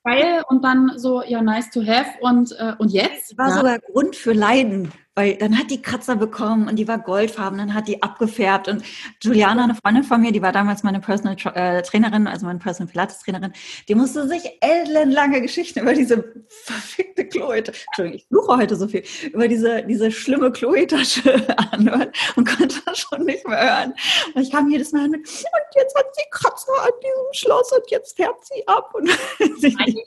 Geil 0.04 0.42
und 0.48 0.62
dann 0.62 0.92
so, 0.96 1.22
ja, 1.22 1.40
nice 1.40 1.70
to 1.70 1.80
have 1.80 2.10
und, 2.20 2.52
äh, 2.58 2.74
und 2.78 2.92
jetzt? 2.92 3.36
War 3.38 3.48
ja. 3.48 3.56
sogar 3.56 3.78
Grund 3.78 4.14
für 4.14 4.34
Leiden. 4.34 4.92
Weil 5.14 5.36
dann 5.36 5.58
hat 5.58 5.70
die 5.70 5.82
Kratzer 5.82 6.16
bekommen 6.16 6.68
und 6.68 6.76
die 6.76 6.88
war 6.88 6.98
goldfarben, 6.98 7.58
dann 7.58 7.74
hat 7.74 7.86
die 7.86 8.02
abgefärbt. 8.02 8.68
Und 8.68 8.82
Juliana, 9.22 9.64
eine 9.64 9.74
Freundin 9.74 10.04
von 10.04 10.20
mir, 10.20 10.32
die 10.32 10.40
war 10.40 10.52
damals 10.52 10.82
meine 10.82 11.00
Personal 11.00 11.36
äh, 11.54 11.82
Trainerin, 11.82 12.26
also 12.26 12.46
meine 12.46 12.58
Personal 12.58 12.90
Pilates 12.90 13.18
Trainerin, 13.20 13.52
die 13.88 13.94
musste 13.94 14.26
sich 14.26 14.42
ellenlange 14.60 15.42
Geschichten 15.42 15.80
über 15.80 15.92
diese 15.92 16.32
verfickte 16.48 17.26
Chloe, 17.26 17.58
Entschuldigung, 17.58 18.14
ich 18.14 18.26
fluche 18.26 18.56
heute 18.56 18.76
so 18.76 18.88
viel, 18.88 19.02
über 19.32 19.48
diese, 19.48 19.82
diese 19.82 20.10
schlimme 20.10 20.50
Chloe-Tasche 20.50 21.46
anhören 21.72 22.10
und 22.36 22.48
konnte 22.48 22.76
das 22.86 22.98
schon 22.98 23.24
nicht 23.24 23.46
mehr 23.46 23.60
hören. 23.60 23.94
Und 24.34 24.42
ich 24.42 24.50
kam 24.50 24.70
jedes 24.70 24.92
Mal 24.92 25.08
mit, 25.08 25.20
und 25.20 25.74
jetzt 25.74 25.94
hat 25.94 26.06
sie 26.14 26.22
Kratzer 26.30 26.72
an 26.82 26.90
diesem 27.02 27.32
Schloss 27.32 27.70
und 27.72 27.90
jetzt 27.90 28.16
färbt 28.16 28.46
sie 28.46 28.66
ab. 28.66 28.94
Und 28.94 29.10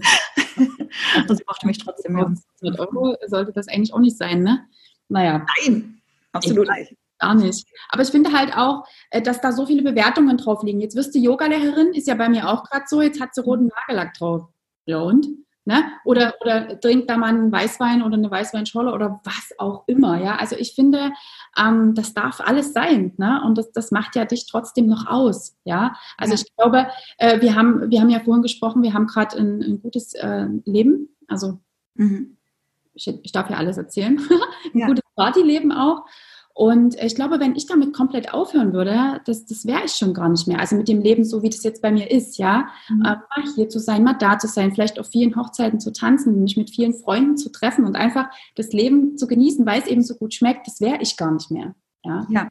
das 1.28 1.40
braucht 1.44 1.64
mich 1.64 1.78
trotzdem 1.78 2.14
mehr. 2.14 2.32
100 2.62 2.80
Euro 2.80 3.16
sollte 3.26 3.52
das 3.52 3.68
eigentlich 3.68 3.92
auch 3.92 3.98
nicht 3.98 4.16
sein, 4.16 4.42
ne? 4.42 4.66
Naja. 5.08 5.46
Nein, 5.64 6.00
absolut 6.32 6.68
nicht. 6.68 6.96
Gar 7.18 7.34
nicht. 7.34 7.66
Aber 7.88 8.02
ich 8.02 8.10
finde 8.10 8.32
halt 8.32 8.54
auch, 8.54 8.84
äh, 9.10 9.22
dass 9.22 9.40
da 9.40 9.52
so 9.52 9.66
viele 9.66 9.82
Bewertungen 9.82 10.36
drauf 10.36 10.62
liegen. 10.62 10.80
Jetzt 10.80 10.96
wirst 10.96 11.14
du 11.14 11.18
Yogalehrerin, 11.18 11.94
ist 11.94 12.08
ja 12.08 12.14
bei 12.14 12.28
mir 12.28 12.48
auch 12.48 12.64
gerade 12.64 12.84
so, 12.88 13.00
jetzt 13.00 13.20
hat 13.20 13.34
sie 13.34 13.40
roten 13.42 13.68
Nagellack 13.68 14.14
drauf. 14.14 14.48
Ja 14.84 14.98
und? 14.98 15.26
Ne? 15.68 15.84
Oder, 16.04 16.34
oder 16.40 16.78
trinkt 16.78 17.10
da 17.10 17.16
mal 17.16 17.26
einen 17.26 17.50
Weißwein 17.50 18.04
oder 18.04 18.14
eine 18.14 18.30
Weißweinscholle 18.30 18.92
oder 18.92 19.20
was 19.24 19.50
auch 19.58 19.82
immer. 19.88 20.22
Ja? 20.22 20.36
Also 20.36 20.54
ich 20.54 20.76
finde, 20.76 21.10
ähm, 21.58 21.92
das 21.96 22.14
darf 22.14 22.40
alles 22.40 22.72
sein. 22.72 23.14
Ne? 23.16 23.42
Und 23.44 23.58
das, 23.58 23.72
das 23.72 23.90
macht 23.90 24.14
ja 24.14 24.24
dich 24.24 24.46
trotzdem 24.46 24.86
noch 24.86 25.08
aus. 25.08 25.56
Ja? 25.64 25.96
Also 26.16 26.34
ja. 26.34 26.40
ich 26.40 26.56
glaube, 26.56 26.86
äh, 27.18 27.40
wir, 27.40 27.56
haben, 27.56 27.90
wir 27.90 28.00
haben 28.00 28.10
ja 28.10 28.20
vorhin 28.20 28.42
gesprochen, 28.42 28.84
wir 28.84 28.94
haben 28.94 29.08
gerade 29.08 29.36
ein, 29.38 29.60
ein, 29.60 29.82
gutes 29.82 30.14
äh, 30.14 30.46
Leben. 30.66 31.08
Also 31.26 31.58
mhm. 31.94 32.36
ich, 32.94 33.08
ich, 33.08 33.32
darf 33.32 33.50
ja 33.50 33.56
alles 33.56 33.76
erzählen. 33.76 34.20
ein 34.20 34.70
ja. 34.78 34.86
gutes 34.86 35.04
Partyleben 35.16 35.72
auch. 35.72 36.04
Und 36.56 36.98
ich 37.02 37.14
glaube, 37.14 37.38
wenn 37.38 37.54
ich 37.54 37.66
damit 37.66 37.92
komplett 37.92 38.32
aufhören 38.32 38.72
würde, 38.72 39.20
das, 39.26 39.44
das 39.44 39.66
wäre 39.66 39.84
ich 39.84 39.92
schon 39.92 40.14
gar 40.14 40.30
nicht 40.30 40.48
mehr. 40.48 40.58
Also 40.58 40.74
mit 40.74 40.88
dem 40.88 41.02
Leben, 41.02 41.22
so 41.22 41.42
wie 41.42 41.50
das 41.50 41.62
jetzt 41.62 41.82
bei 41.82 41.92
mir 41.92 42.10
ist, 42.10 42.38
ja, 42.38 42.70
mhm. 42.88 43.02
äh, 43.02 43.08
mal 43.08 43.54
hier 43.54 43.68
zu 43.68 43.78
sein, 43.78 44.02
mal 44.02 44.14
da 44.14 44.38
zu 44.38 44.48
sein, 44.48 44.72
vielleicht 44.72 44.98
auf 44.98 45.06
vielen 45.06 45.36
Hochzeiten 45.36 45.80
zu 45.80 45.92
tanzen, 45.92 46.42
mich 46.42 46.56
mit 46.56 46.70
vielen 46.70 46.94
Freunden 46.94 47.36
zu 47.36 47.50
treffen 47.52 47.84
und 47.84 47.94
einfach 47.94 48.30
das 48.54 48.72
Leben 48.72 49.18
zu 49.18 49.26
genießen, 49.26 49.66
weil 49.66 49.82
es 49.82 49.86
eben 49.86 50.02
so 50.02 50.14
gut 50.14 50.32
schmeckt, 50.32 50.66
das 50.66 50.80
wäre 50.80 50.96
ich 51.02 51.18
gar 51.18 51.30
nicht 51.30 51.50
mehr. 51.50 51.74
Ja. 52.02 52.26
ja. 52.30 52.48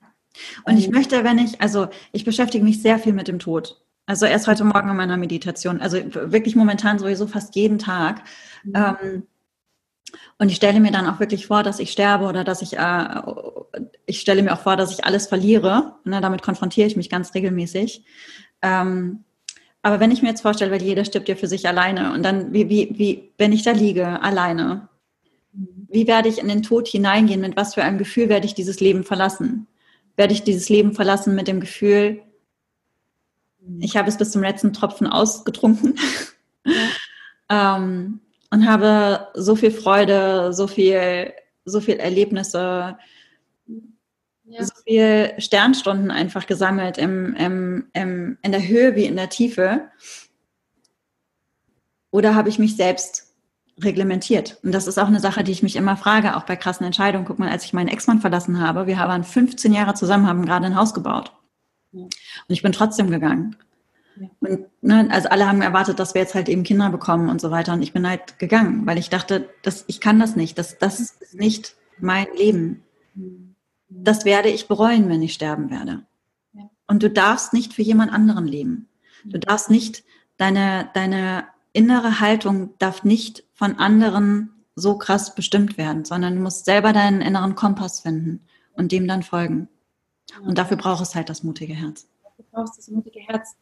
Und 0.66 0.78
ich 0.78 0.92
möchte, 0.92 1.24
wenn 1.24 1.40
ich, 1.40 1.60
also 1.60 1.88
ich 2.12 2.26
beschäftige 2.26 2.64
mich 2.64 2.84
sehr 2.84 3.00
viel 3.00 3.14
mit 3.14 3.28
dem 3.28 3.40
Tod. 3.40 3.82
Also 4.06 4.28
erst 4.28 4.48
heute 4.48 4.66
Morgen 4.66 4.88
in 4.88 4.98
meiner 4.98 5.18
Meditation, 5.18 5.82
also 5.82 5.98
wirklich 6.14 6.56
momentan 6.56 7.00
sowieso 7.00 7.26
fast 7.26 7.56
jeden 7.56 7.80
Tag. 7.80 8.22
Mhm. 8.64 8.74
Ähm, 8.76 9.24
und 10.38 10.50
ich 10.50 10.58
stelle 10.58 10.80
mir 10.80 10.92
dann 10.92 11.08
auch 11.08 11.20
wirklich 11.20 11.48
vor, 11.48 11.64
dass 11.64 11.80
ich 11.80 11.92
sterbe 11.92 12.26
oder 12.26 12.44
dass 12.44 12.62
ich, 12.62 12.78
äh, 12.78 13.22
ich 14.06 14.20
stelle 14.20 14.44
mir 14.44 14.54
auch 14.54 14.62
vor, 14.62 14.76
dass 14.76 14.92
ich 14.92 15.06
alles 15.06 15.28
verliere. 15.28 15.96
Ne, 16.04 16.22
damit 16.22 16.42
konfrontiere 16.42 16.88
ich 16.88 16.96
mich 16.96 17.10
ganz 17.10 17.34
regelmäßig. 17.34 18.04
Ähm, 18.62 19.24
aber 19.82 20.00
wenn 20.00 20.12
ich 20.12 20.22
mir 20.22 20.30
jetzt 20.30 20.42
vorstelle, 20.42 20.72
weil 20.72 20.82
jeder 20.82 21.06
stirbt 21.06 21.30
ja 21.30 21.36
für 21.36 21.48
sich 21.48 21.68
alleine 21.68 22.14
und 22.14 22.24
dann, 22.24 22.54
wie, 22.54 22.70
wie, 22.70 22.90
wie, 22.98 23.32
wenn 23.38 23.54
ich 23.54 23.64
da 23.64 23.72
liege, 23.72 24.22
alleine, 24.22 24.90
wie 25.54 26.08
werde 26.08 26.28
ich 26.28 26.40
in 26.40 26.48
den 26.48 26.64
Tod 26.64 26.88
hineingehen? 26.88 27.42
Mit 27.42 27.56
was 27.56 27.76
für 27.76 27.84
einem 27.84 27.98
Gefühl 27.98 28.30
werde 28.30 28.46
ich 28.46 28.56
dieses 28.56 28.80
Leben 28.80 29.04
verlassen? 29.04 29.68
Werde 30.16 30.34
ich 30.34 30.44
dieses 30.44 30.70
Leben 30.70 30.94
verlassen 30.94 31.36
mit 31.36 31.48
dem 31.48 31.60
Gefühl, 31.60 32.22
ich 33.80 33.98
habe 33.98 34.10
es 34.10 34.18
bis 34.18 34.32
zum 34.32 34.42
letzten 34.42 34.74
Tropfen 34.74 35.08
ausgetrunken? 35.08 36.00
Ja. 36.66 36.74
ähm, 37.78 38.22
und 38.52 38.68
habe 38.68 39.28
so 39.34 39.56
viel 39.56 39.72
Freude, 39.72 40.54
so 40.54 40.68
viel, 40.68 41.34
so 41.66 41.82
viel 41.82 41.98
Erlebnisse, 41.98 42.98
ja. 44.48 44.64
so 44.64 44.74
viel 44.84 45.34
Sternstunden 45.38 46.12
einfach 46.12 46.48
gesammelt 46.48 46.98
im, 46.98 47.36
im, 47.36 47.88
im, 47.94 48.38
in 48.42 48.52
der 48.52 48.68
Höhe 48.68 48.96
wie 48.96 49.06
in 49.06 49.16
der 49.16 49.30
Tiefe. 49.30 49.90
Oder 52.12 52.36
habe 52.36 52.50
ich 52.50 52.60
mich 52.60 52.76
selbst 52.76 53.34
reglementiert? 53.82 54.58
Und 54.64 54.72
das 54.72 54.88
ist 54.88 54.98
auch 54.98 55.08
eine 55.08 55.20
Sache, 55.20 55.44
die 55.44 55.52
ich 55.52 55.64
mich 55.64 55.76
immer 55.76 55.98
frage, 55.98 56.38
auch 56.38 56.44
bei 56.44 56.56
krassen 56.56 56.86
Entscheidungen. 56.86 57.26
Guck 57.26 57.40
mal, 57.40 57.50
als 57.50 57.66
ich 57.66 57.74
meinen 57.74 57.90
Ex-Mann 57.90 58.22
verlassen 58.22 58.60
habe, 58.60 58.88
wir 58.88 58.98
waren 58.98 59.24
15 59.24 59.74
Jahre 59.74 59.96
zusammen, 59.96 60.28
haben 60.28 60.46
gerade 60.46 60.66
ein 60.66 60.78
Haus 60.78 60.94
gebaut. 60.94 61.34
Ja. 61.92 62.04
Und 62.04 62.12
ich 62.48 62.62
bin 62.62 62.72
trotzdem 62.72 63.10
gegangen. 63.10 63.58
Und 64.40 64.66
ne, 64.82 65.10
also 65.12 65.28
alle 65.30 65.48
haben 65.48 65.62
erwartet, 65.62 66.00
dass 66.00 66.14
wir 66.14 66.22
jetzt 66.22 66.36
halt 66.36 66.48
eben 66.48 66.64
Kinder 66.64 66.90
bekommen 66.90 67.30
und 67.30 67.42
so 67.42 67.52
weiter. 67.52 67.74
Und 67.74 67.82
ich 67.82 67.92
bin 67.92 68.08
halt 68.08 68.40
gegangen, 68.40 68.86
weil 68.86 68.98
ich 68.98 69.10
dachte, 69.10 69.50
dass 69.62 69.84
ich 69.88 70.00
kann 70.00 70.20
das 70.20 70.36
nicht. 70.36 70.58
Das, 70.58 70.78
das 70.78 71.00
ist 71.00 71.34
nicht 71.34 71.76
mein 72.00 72.28
Leben. 72.38 72.84
Das 74.04 74.26
werde 74.26 74.50
ich 74.50 74.68
bereuen, 74.68 75.10
wenn 75.10 75.22
ich 75.22 75.34
sterben 75.34 75.70
werde. 75.70 76.04
Und 76.88 77.02
du 77.02 77.10
darfst 77.10 77.54
nicht 77.54 77.74
für 77.74 77.82
jemand 77.82 78.12
anderen 78.12 78.48
leben. 78.48 78.88
Du 79.24 79.40
darfst 79.40 79.70
nicht, 79.70 80.04
deine, 80.38 80.90
deine 80.94 81.46
innere 81.74 82.20
Haltung 82.20 82.74
darf 82.78 83.04
nicht 83.04 83.44
von 83.54 83.78
anderen 83.78 84.52
so 84.76 84.98
krass 84.98 85.34
bestimmt 85.34 85.78
werden, 85.78 86.06
sondern 86.06 86.36
du 86.36 86.42
musst 86.42 86.66
selber 86.66 86.94
deinen 86.94 87.22
inneren 87.22 87.56
Kompass 87.56 88.02
finden 88.02 88.42
und 88.74 88.92
dem 88.92 89.08
dann 89.08 89.24
folgen. 89.24 89.70
Und 90.42 90.58
dafür 90.58 90.78
braucht 90.78 91.02
es 91.02 91.16
halt 91.16 91.30
das 91.30 91.44
mutige 91.44 91.74
Herz. 91.74 92.08
Du 92.38 92.44
brauchst 92.52 92.78
das 92.78 92.90
mutige 92.90 93.20
Herz. 93.22 93.56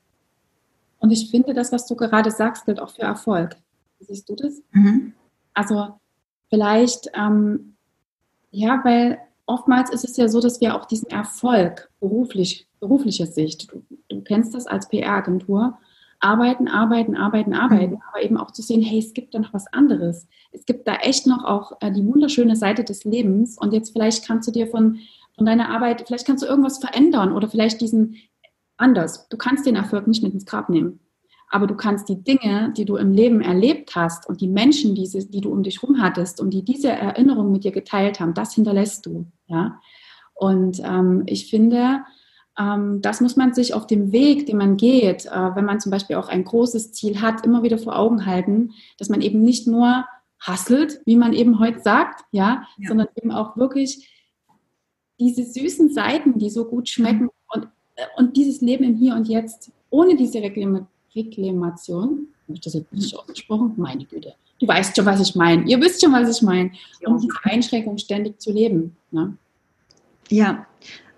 Und 0.99 1.11
ich 1.11 1.29
finde, 1.29 1.53
das, 1.53 1.71
was 1.71 1.85
du 1.85 1.95
gerade 1.95 2.31
sagst, 2.31 2.65
gilt 2.65 2.79
auch 2.79 2.89
für 2.89 3.01
Erfolg. 3.03 3.55
Siehst 3.99 4.27
du 4.29 4.35
das? 4.35 4.61
Mhm. 4.71 5.13
Also 5.53 5.99
vielleicht, 6.49 7.09
ähm, 7.13 7.75
ja, 8.51 8.81
weil 8.83 9.19
oftmals 9.45 9.89
ist 9.89 10.03
es 10.03 10.17
ja 10.17 10.27
so, 10.27 10.39
dass 10.39 10.61
wir 10.61 10.75
auch 10.75 10.85
diesen 10.85 11.09
Erfolg, 11.09 11.89
beruflich, 11.99 12.67
berufliche 12.79 13.25
Sicht, 13.25 13.71
du, 13.71 13.83
du 14.09 14.21
kennst 14.21 14.53
das 14.53 14.67
als 14.67 14.89
PR-Agentur, 14.89 15.77
arbeiten, 16.19 16.67
arbeiten, 16.69 17.17
arbeiten, 17.17 17.53
arbeiten, 17.53 17.95
mhm. 17.95 18.01
aber 18.09 18.23
eben 18.23 18.37
auch 18.37 18.51
zu 18.51 18.61
sehen, 18.61 18.81
hey, 18.81 18.99
es 18.99 19.13
gibt 19.13 19.33
da 19.33 19.39
noch 19.39 19.53
was 19.53 19.67
anderes. 19.73 20.27
Es 20.51 20.65
gibt 20.65 20.87
da 20.87 20.95
echt 20.95 21.27
noch 21.27 21.43
auch 21.43 21.73
äh, 21.81 21.91
die 21.91 22.05
wunderschöne 22.05 22.55
Seite 22.55 22.83
des 22.83 23.03
Lebens 23.03 23.57
und 23.57 23.73
jetzt 23.73 23.91
vielleicht 23.91 24.25
kannst 24.25 24.47
du 24.47 24.51
dir 24.51 24.67
von, 24.67 24.99
von 25.35 25.45
deiner 25.45 25.69
Arbeit, 25.69 26.03
vielleicht 26.07 26.25
kannst 26.25 26.43
du 26.43 26.47
irgendwas 26.47 26.79
verändern 26.79 27.33
oder 27.33 27.49
vielleicht 27.49 27.81
diesen, 27.81 28.15
anders. 28.77 29.27
Du 29.29 29.37
kannst 29.37 29.65
den 29.65 29.75
Erfolg 29.75 30.07
nicht 30.07 30.23
mit 30.23 30.33
ins 30.33 30.45
Grab 30.45 30.69
nehmen. 30.69 30.99
Aber 31.53 31.67
du 31.67 31.75
kannst 31.75 32.09
die 32.09 32.23
Dinge, 32.23 32.73
die 32.75 32.83
du 32.83 32.95
im 32.95 33.11
Leben 33.11 33.39
erlebt 33.39 33.95
hast 33.95 34.27
und 34.27 34.41
die 34.41 34.47
Menschen, 34.47 34.95
die, 34.95 35.07
die 35.07 35.39
du 35.39 35.51
um 35.51 35.61
dich 35.61 35.83
herum 35.83 36.01
hattest 36.01 36.41
und 36.41 36.49
die 36.49 36.65
diese 36.65 36.89
Erinnerung 36.89 37.51
mit 37.51 37.63
dir 37.63 37.71
geteilt 37.71 38.19
haben, 38.19 38.33
das 38.33 38.55
hinterlässt 38.55 39.05
du. 39.05 39.27
Ja? 39.45 39.79
Und 40.33 40.81
ähm, 40.83 41.21
ich 41.27 41.51
finde, 41.51 42.05
ähm, 42.57 43.03
das 43.03 43.21
muss 43.21 43.35
man 43.35 43.53
sich 43.53 43.75
auf 43.75 43.85
dem 43.85 44.11
Weg, 44.11 44.47
den 44.47 44.57
man 44.57 44.77
geht, 44.77 45.27
äh, 45.27 45.55
wenn 45.55 45.65
man 45.65 45.79
zum 45.79 45.91
Beispiel 45.91 46.15
auch 46.15 46.27
ein 46.27 46.43
großes 46.43 46.91
Ziel 46.91 47.21
hat, 47.21 47.45
immer 47.45 47.61
wieder 47.61 47.77
vor 47.77 47.99
Augen 47.99 48.25
halten, 48.25 48.71
dass 48.97 49.09
man 49.09 49.21
eben 49.21 49.43
nicht 49.43 49.67
nur 49.67 50.05
hasselt, 50.39 51.01
wie 51.05 51.17
man 51.17 51.33
eben 51.33 51.59
heute 51.59 51.81
sagt, 51.81 52.25
ja, 52.31 52.65
ja. 52.79 52.87
sondern 52.87 53.09
eben 53.15 53.29
auch 53.29 53.57
wirklich 53.57 54.09
diese 55.19 55.43
süßen 55.43 55.93
Seiten, 55.93 56.39
die 56.39 56.49
so 56.49 56.65
gut 56.65 56.89
schmecken 56.89 57.29
und 57.49 57.67
und 58.17 58.37
dieses 58.37 58.61
Leben 58.61 58.83
im 58.83 58.95
Hier 58.95 59.13
und 59.13 59.27
Jetzt, 59.27 59.71
ohne 59.91 60.15
diese 60.15 60.41
Reklamation, 61.15 62.27
habe 62.47 62.55
ich 62.55 62.61
das 62.61 62.73
jetzt 62.73 62.91
nicht 62.93 63.15
ausgesprochen? 63.17 63.73
Meine 63.77 64.05
Güte. 64.05 64.33
Du 64.59 64.67
weißt 64.67 64.95
schon, 64.95 65.05
was 65.05 65.19
ich 65.19 65.35
meine. 65.35 65.63
Ihr 65.63 65.79
wisst 65.81 66.01
schon, 66.01 66.13
was 66.13 66.35
ich 66.35 66.41
meine. 66.41 66.71
Um 67.05 67.19
diese 67.19 67.35
Einschränkung 67.43 67.97
ständig 67.97 68.39
zu 68.39 68.51
leben. 68.51 68.95
Ne? 69.11 69.35
Ja, 70.29 70.65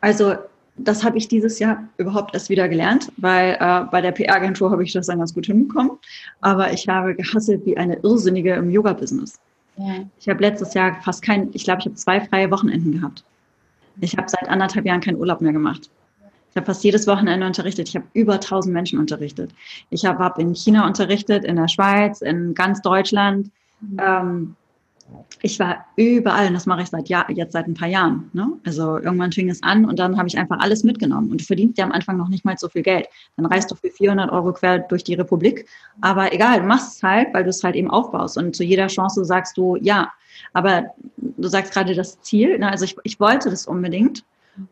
also 0.02 0.36
das 0.78 1.04
habe 1.04 1.18
ich 1.18 1.28
dieses 1.28 1.60
Jahr 1.60 1.88
überhaupt 1.98 2.34
erst 2.34 2.50
wieder 2.50 2.68
gelernt, 2.68 3.12
weil 3.18 3.58
äh, 3.60 3.86
bei 3.92 4.02
der 4.02 4.12
PR-Agentur 4.12 4.72
habe 4.72 4.84
ich 4.84 4.92
das 4.92 5.08
dann 5.08 5.20
ganz 5.20 5.34
gut 5.34 5.46
hinbekommen. 5.46 5.92
Aber 6.42 6.74
ich 6.74 6.88
habe 6.88 7.16
gehasselt 7.16 7.66
wie 7.66 7.78
eine 7.78 7.96
Irrsinnige 7.98 8.54
im 8.54 8.70
Yoga-Business. 8.70 9.40
Ja. 9.78 10.06
Ich 10.20 10.28
habe 10.28 10.42
letztes 10.42 10.74
Jahr 10.74 11.02
fast 11.02 11.22
kein, 11.22 11.50
ich 11.54 11.64
glaube, 11.64 11.80
ich 11.82 11.86
habe 11.86 11.96
zwei 11.96 12.22
freie 12.22 12.52
Wochenenden 12.52 12.94
gehabt. 12.94 13.24
Ich 14.02 14.18
habe 14.18 14.28
seit 14.28 14.50
anderthalb 14.50 14.86
Jahren 14.86 15.02
keinen 15.02 15.18
Urlaub 15.18 15.42
mehr 15.42 15.54
gemacht. 15.54 15.90
Ich 16.56 16.58
habe 16.58 16.68
fast 16.68 16.86
jedes 16.86 17.06
Wochenende 17.06 17.46
unterrichtet. 17.46 17.90
Ich 17.90 17.98
habe 17.98 18.06
über 18.14 18.36
1000 18.36 18.74
Menschen 18.74 18.98
unterrichtet. 18.98 19.52
Ich 19.90 20.06
habe 20.06 20.24
hab 20.24 20.40
in 20.40 20.56
China 20.56 20.88
unterrichtet, 20.88 21.44
in 21.44 21.58
der 21.58 21.68
Schweiz, 21.68 22.22
in 22.22 22.54
ganz 22.54 22.82
Deutschland. 22.82 23.52
Mhm. 23.82 24.00
Ähm, 24.02 24.56
ich 25.42 25.60
war 25.60 25.86
überall 25.98 26.48
und 26.48 26.54
das 26.54 26.66
mache 26.66 26.84
ich 26.84 26.88
seit 26.88 27.10
Jahr, 27.10 27.30
jetzt 27.30 27.52
seit 27.52 27.68
ein 27.68 27.74
paar 27.74 27.90
Jahren. 27.90 28.30
Ne? 28.32 28.54
Also 28.66 28.98
irgendwann 29.00 29.34
fing 29.34 29.50
es 29.50 29.62
an 29.64 29.84
und 29.84 30.00
dann 30.00 30.18
habe 30.18 30.30
ich 30.30 30.38
einfach 30.38 30.60
alles 30.62 30.86
mitgenommen. 30.86 31.30
Und 31.30 31.42
du 31.42 31.46
verdienst 31.46 31.78
ja 31.78 31.84
am 31.84 31.92
Anfang 31.92 32.16
noch 32.16 32.30
nicht 32.30 32.46
mal 32.46 32.58
so 32.58 32.70
viel 32.70 32.84
Geld. 32.84 33.10
Dann 33.36 33.48
reist 33.48 33.70
du 33.70 33.76
für 33.76 33.90
400 33.90 34.32
Euro 34.32 34.54
quer 34.54 34.80
durch 34.80 35.04
die 35.04 35.16
Republik. 35.16 35.68
Aber 36.00 36.34
egal, 36.34 36.62
du 36.62 36.68
machst 36.68 36.96
es 36.96 37.04
halt, 37.04 37.34
weil 37.34 37.44
du 37.44 37.50
es 37.50 37.66
halt 37.66 37.76
eben 37.76 37.92
aufbaust. 37.92 38.38
Und 38.38 38.56
zu 38.56 38.64
jeder 38.64 38.88
Chance 38.88 39.26
sagst 39.26 39.58
du 39.58 39.76
ja. 39.76 40.14
Aber 40.54 40.86
du 41.18 41.50
sagst 41.50 41.74
gerade 41.74 41.96
das 41.96 42.22
Ziel. 42.22 42.58
Ne? 42.60 42.72
Also 42.72 42.86
ich, 42.86 42.96
ich 43.04 43.20
wollte 43.20 43.50
das 43.50 43.68
unbedingt. 43.68 44.24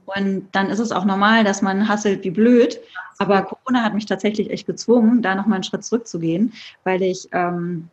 Und 0.05 0.47
dann 0.51 0.69
ist 0.69 0.79
es 0.79 0.91
auch 0.91 1.05
normal, 1.05 1.43
dass 1.43 1.61
man 1.61 1.87
hasselt 1.87 2.23
wie 2.23 2.31
blöd. 2.31 2.79
Aber 3.17 3.43
Corona 3.43 3.83
hat 3.83 3.93
mich 3.93 4.05
tatsächlich 4.05 4.49
echt 4.49 4.65
gezwungen, 4.65 5.21
da 5.21 5.35
nochmal 5.35 5.55
einen 5.55 5.63
Schritt 5.63 5.85
zurückzugehen, 5.85 6.53
weil 6.83 7.01
ich, 7.01 7.27
ähm, 7.31 7.89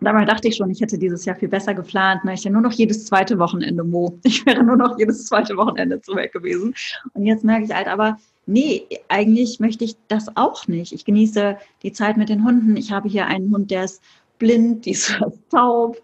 dabei 0.00 0.24
dachte 0.24 0.48
ich 0.48 0.56
schon, 0.56 0.70
ich 0.70 0.80
hätte 0.80 0.98
dieses 0.98 1.24
Jahr 1.24 1.36
viel 1.36 1.48
besser 1.48 1.74
geplant. 1.74 2.24
Ne? 2.24 2.34
Ich 2.34 2.44
wäre 2.44 2.52
nur 2.52 2.62
noch 2.62 2.72
jedes 2.72 3.06
zweite 3.06 3.38
Wochenende 3.38 3.84
Mo. 3.84 4.18
Ich 4.24 4.44
wäre 4.44 4.62
nur 4.62 4.76
noch 4.76 4.98
jedes 4.98 5.26
zweite 5.26 5.56
Wochenende 5.56 6.00
zu 6.00 6.14
weg 6.14 6.32
gewesen. 6.32 6.74
Und 7.14 7.24
jetzt 7.26 7.44
merke 7.44 7.64
ich 7.64 7.74
halt 7.74 7.88
aber, 7.88 8.18
nee, 8.46 8.86
eigentlich 9.08 9.60
möchte 9.60 9.84
ich 9.84 9.96
das 10.08 10.36
auch 10.36 10.68
nicht. 10.68 10.92
Ich 10.92 11.04
genieße 11.04 11.56
die 11.82 11.92
Zeit 11.92 12.16
mit 12.16 12.28
den 12.28 12.44
Hunden. 12.44 12.76
Ich 12.76 12.92
habe 12.92 13.08
hier 13.08 13.26
einen 13.26 13.52
Hund, 13.52 13.70
der 13.70 13.84
ist 13.84 14.02
blind, 14.38 14.84
die 14.84 14.92
ist 14.92 15.18
taub. 15.50 15.96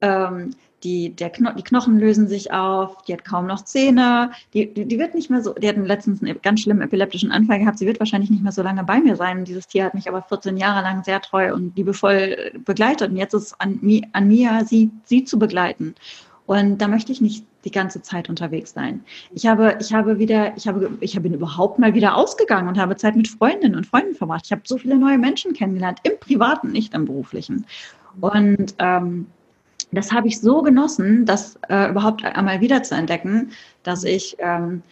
Ähm, 0.00 0.50
die, 0.82 1.14
der 1.14 1.30
Kno 1.30 1.52
die 1.52 1.62
Knochen 1.62 1.98
lösen 1.98 2.28
sich 2.28 2.52
auf, 2.52 3.02
die 3.02 3.12
hat 3.12 3.24
kaum 3.24 3.46
noch 3.46 3.64
Zähne, 3.64 4.30
die, 4.54 4.72
die, 4.72 4.86
die, 4.86 4.98
wird 4.98 5.14
nicht 5.14 5.30
mehr 5.30 5.42
so, 5.42 5.52
die 5.54 5.68
hat 5.68 5.76
letztens 5.76 6.22
einen 6.22 6.40
ganz 6.42 6.60
schlimmen 6.60 6.82
epileptischen 6.82 7.32
Anfall 7.32 7.58
gehabt, 7.58 7.78
sie 7.78 7.86
wird 7.86 8.00
wahrscheinlich 8.00 8.30
nicht 8.30 8.42
mehr 8.42 8.52
so 8.52 8.62
lange 8.62 8.84
bei 8.84 9.00
mir 9.00 9.16
sein. 9.16 9.44
Dieses 9.44 9.66
Tier 9.66 9.84
hat 9.84 9.94
mich 9.94 10.08
aber 10.08 10.22
14 10.22 10.56
Jahre 10.56 10.82
lang 10.82 11.04
sehr 11.04 11.20
treu 11.20 11.54
und 11.54 11.76
liebevoll 11.76 12.52
begleitet 12.64 13.10
und 13.10 13.16
jetzt 13.16 13.34
ist 13.34 13.42
es 13.42 13.60
an, 13.60 13.80
an 14.12 14.28
mir, 14.28 14.64
sie, 14.66 14.90
sie 15.04 15.24
zu 15.24 15.38
begleiten. 15.38 15.94
Und 16.46 16.78
da 16.78 16.88
möchte 16.88 17.12
ich 17.12 17.20
nicht 17.20 17.46
die 17.64 17.70
ganze 17.70 18.02
Zeit 18.02 18.28
unterwegs 18.28 18.72
sein. 18.72 19.04
Ich 19.32 19.46
habe, 19.46 19.78
ich 19.80 19.92
habe 19.92 20.18
wieder, 20.18 20.56
ich 20.56 20.66
habe, 20.66 20.90
ich 20.98 21.20
bin 21.22 21.32
überhaupt 21.32 21.78
mal 21.78 21.94
wieder 21.94 22.16
ausgegangen 22.16 22.66
und 22.66 22.76
habe 22.76 22.96
Zeit 22.96 23.14
mit 23.14 23.28
Freundinnen 23.28 23.76
und 23.76 23.86
Freunden 23.86 24.16
verbracht. 24.16 24.46
Ich 24.46 24.50
habe 24.50 24.62
so 24.64 24.76
viele 24.76 24.98
neue 24.98 25.16
Menschen 25.16 25.52
kennengelernt, 25.52 26.00
im 26.02 26.18
Privaten, 26.18 26.72
nicht 26.72 26.92
im 26.92 27.04
Beruflichen. 27.04 27.66
Und 28.20 28.74
ähm, 28.78 29.26
das 29.92 30.12
habe 30.12 30.28
ich 30.28 30.40
so 30.40 30.62
genossen, 30.62 31.26
das 31.26 31.58
äh, 31.68 31.90
überhaupt 31.90 32.24
einmal 32.24 32.60
wieder 32.60 32.82
zu 32.82 32.94
entdecken, 32.94 33.50
dass 33.82 34.04
ich, 34.04 34.36
ähm, 34.38 34.82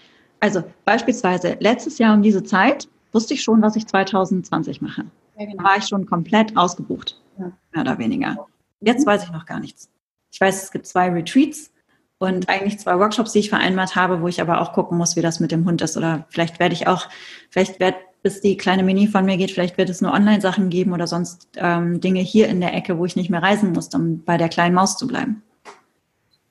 also 0.41 0.65
beispielsweise 0.85 1.57
letztes 1.61 1.99
Jahr 1.99 2.15
um 2.15 2.23
diese 2.23 2.43
Zeit 2.43 2.89
wusste 3.13 3.35
ich 3.35 3.43
schon, 3.43 3.63
was 3.63 3.77
ich 3.77 3.87
2020 3.87 4.83
mache. 4.83 5.05
Ja, 5.39 5.47
genau. 5.47 5.63
Da 5.63 5.69
war 5.69 5.77
ich 5.77 5.85
schon 5.85 6.07
komplett 6.07 6.57
ausgebucht, 6.57 7.21
ja. 7.39 7.53
mehr 7.73 7.83
oder 7.83 7.99
weniger. 7.99 8.47
Jetzt 8.81 9.07
weiß 9.07 9.25
ich 9.25 9.31
noch 9.31 9.47
gar 9.47 9.61
nichts. 9.61 9.89
Ich 10.31 10.41
weiß, 10.41 10.63
es 10.63 10.71
gibt 10.71 10.87
zwei 10.87 11.11
Retreats 11.11 11.71
und 12.19 12.49
eigentlich 12.49 12.79
zwei 12.79 12.99
Workshops, 12.99 13.33
die 13.33 13.39
ich 13.39 13.49
vereinbart 13.49 13.97
habe, 13.97 14.21
wo 14.21 14.29
ich 14.29 14.41
aber 14.41 14.61
auch 14.61 14.73
gucken 14.73 14.99
muss, 14.99 15.17
wie 15.17 15.23
das 15.23 15.41
mit 15.41 15.53
dem 15.53 15.65
Hund 15.65 15.81
ist. 15.83 15.97
Oder 15.97 16.27
vielleicht 16.29 16.59
werde 16.59 16.75
ich 16.75 16.87
auch, 16.87 17.09
vielleicht 17.51 17.81
wird, 17.81 17.95
bis 18.23 18.41
die 18.41 18.57
kleine 18.57 18.83
Mini 18.83 19.07
von 19.07 19.25
mir 19.25 19.37
geht, 19.37 19.51
vielleicht 19.51 19.79
wird 19.79 19.91
es 19.91 20.01
nur 20.01 20.13
Online-Sachen 20.13 20.71
geben 20.71 20.93
oder 20.93 21.07
sonst 21.07 21.49
ähm, 21.57 22.01
Dinge 22.01 22.21
hier 22.21 22.49
in 22.49 22.61
der 22.61 22.75
Ecke, 22.75 22.99
wo 22.99 23.05
ich 23.05 23.17
nicht 23.17 23.31
mehr 23.31 23.43
reisen 23.43 23.73
muss, 23.73 23.95
um 23.95 24.23
bei 24.25 24.37
der 24.37 24.49
kleinen 24.49 24.75
Maus 24.75 24.97
zu 24.97 25.07
bleiben. 25.07 25.43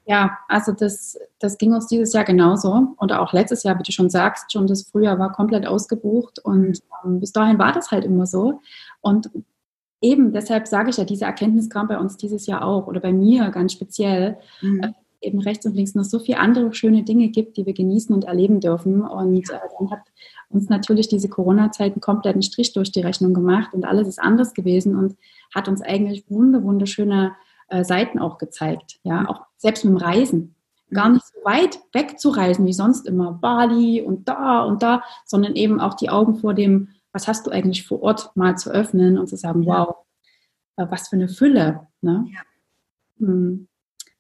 Ja, 0.06 0.38
also 0.48 0.72
das, 0.72 1.20
das 1.40 1.58
ging 1.58 1.74
uns 1.74 1.88
dieses 1.88 2.14
Jahr 2.14 2.24
genauso 2.24 2.96
und 2.96 3.12
auch 3.12 3.34
letztes 3.34 3.64
Jahr, 3.64 3.78
wie 3.78 3.84
du 3.84 3.92
schon 3.92 4.10
sagst, 4.10 4.54
schon 4.54 4.66
das 4.66 4.84
Frühjahr 4.84 5.20
war 5.20 5.34
komplett 5.34 5.68
ausgebucht 5.68 6.40
und 6.40 6.80
ähm, 7.04 7.20
bis 7.20 7.34
dahin 7.34 7.60
war 7.60 7.74
das 7.74 7.92
halt 7.92 8.06
immer 8.06 8.26
so. 8.26 8.62
Und 9.02 9.30
eben 10.00 10.32
deshalb 10.32 10.68
sage 10.68 10.92
ich 10.92 10.98
ja, 10.98 11.04
diese 11.04 11.26
Erkenntnis 11.26 11.70
kam 11.70 11.90
bei 11.90 12.00
uns 12.00 12.16
dieses 12.16 12.48
Jahr 12.48 12.64
auch 12.64 12.88
oder 12.88 13.02
bei 13.02 13.12
mir 13.12 13.50
ganz 13.50 13.74
speziell. 13.74 14.38
Mhm. 14.62 14.84
Äh, 14.84 14.92
eben 15.22 15.40
rechts 15.40 15.66
und 15.66 15.76
links 15.76 15.96
noch 15.96 16.04
so 16.04 16.20
viele 16.20 16.40
andere 16.40 16.74
schöne 16.74 17.04
Dinge 17.04 17.30
gibt, 17.30 17.58
die 17.58 17.66
wir 17.66 17.74
genießen 17.74 18.14
und 18.14 18.26
erleben 18.26 18.60
dürfen. 18.60 19.02
Und 19.02 19.50
äh, 19.50 19.60
dann 19.80 19.92
hat 19.92 20.02
uns 20.50 20.70
natürlich 20.70 21.08
diese 21.08 21.30
Corona-Zeit 21.30 21.94
einen 21.94 22.02
kompletten 22.02 22.42
Strich 22.42 22.74
durch 22.74 22.92
die 22.92 23.02
Rechnung 23.02 23.34
gemacht 23.34 23.74
und 23.74 23.86
alles 23.86 24.08
ist 24.08 24.20
anders 24.20 24.54
gewesen 24.54 24.96
und 24.96 25.18
hat 25.54 25.68
uns 25.68 25.82
eigentlich 25.82 26.30
wunder, 26.30 26.64
wunderschöne 26.64 27.36
äh, 27.70 27.84
Seiten 27.84 28.20
auch 28.20 28.38
gezeigt. 28.38 29.00
Ja, 29.04 29.22
mhm. 29.22 29.28
auch 29.28 29.42
selbst 29.58 29.84
mit 29.84 29.94
dem 29.94 29.98
Reisen. 29.98 30.56
Gar 30.92 31.10
mhm. 31.10 31.16
nicht 31.16 31.26
so 31.26 31.40
weit 31.44 31.80
weg 31.94 32.20
zu 32.20 32.30
reisen 32.30 32.66
wie 32.66 32.74
sonst 32.74 33.08
immer, 33.08 33.34
Bali 33.34 34.02
und 34.02 34.30
da 34.30 34.64
und 34.64 34.84
da, 34.84 35.04
sondern 35.26 35.56
eben 35.56 35.82
auch 35.82 35.96
die 35.96 36.10
Augen 36.10 36.36
vor 36.36 36.54
dem 36.54 36.90
was 37.18 37.28
hast 37.28 37.48
du 37.48 37.52
eigentlich 37.52 37.88
vor 37.88 38.04
Ort 38.04 38.36
mal 38.36 38.58
zu 38.58 38.70
öffnen 38.70 39.18
und 39.18 39.28
zu 39.28 39.38
sagen, 39.38 39.66
wow, 39.66 39.96
äh, 40.76 40.86
was 40.90 41.08
für 41.10 41.16
eine 41.16 41.28
Fülle. 41.28 41.88
Ne? 42.02 42.28
Ja. 42.32 42.42
Hm. 43.26 43.68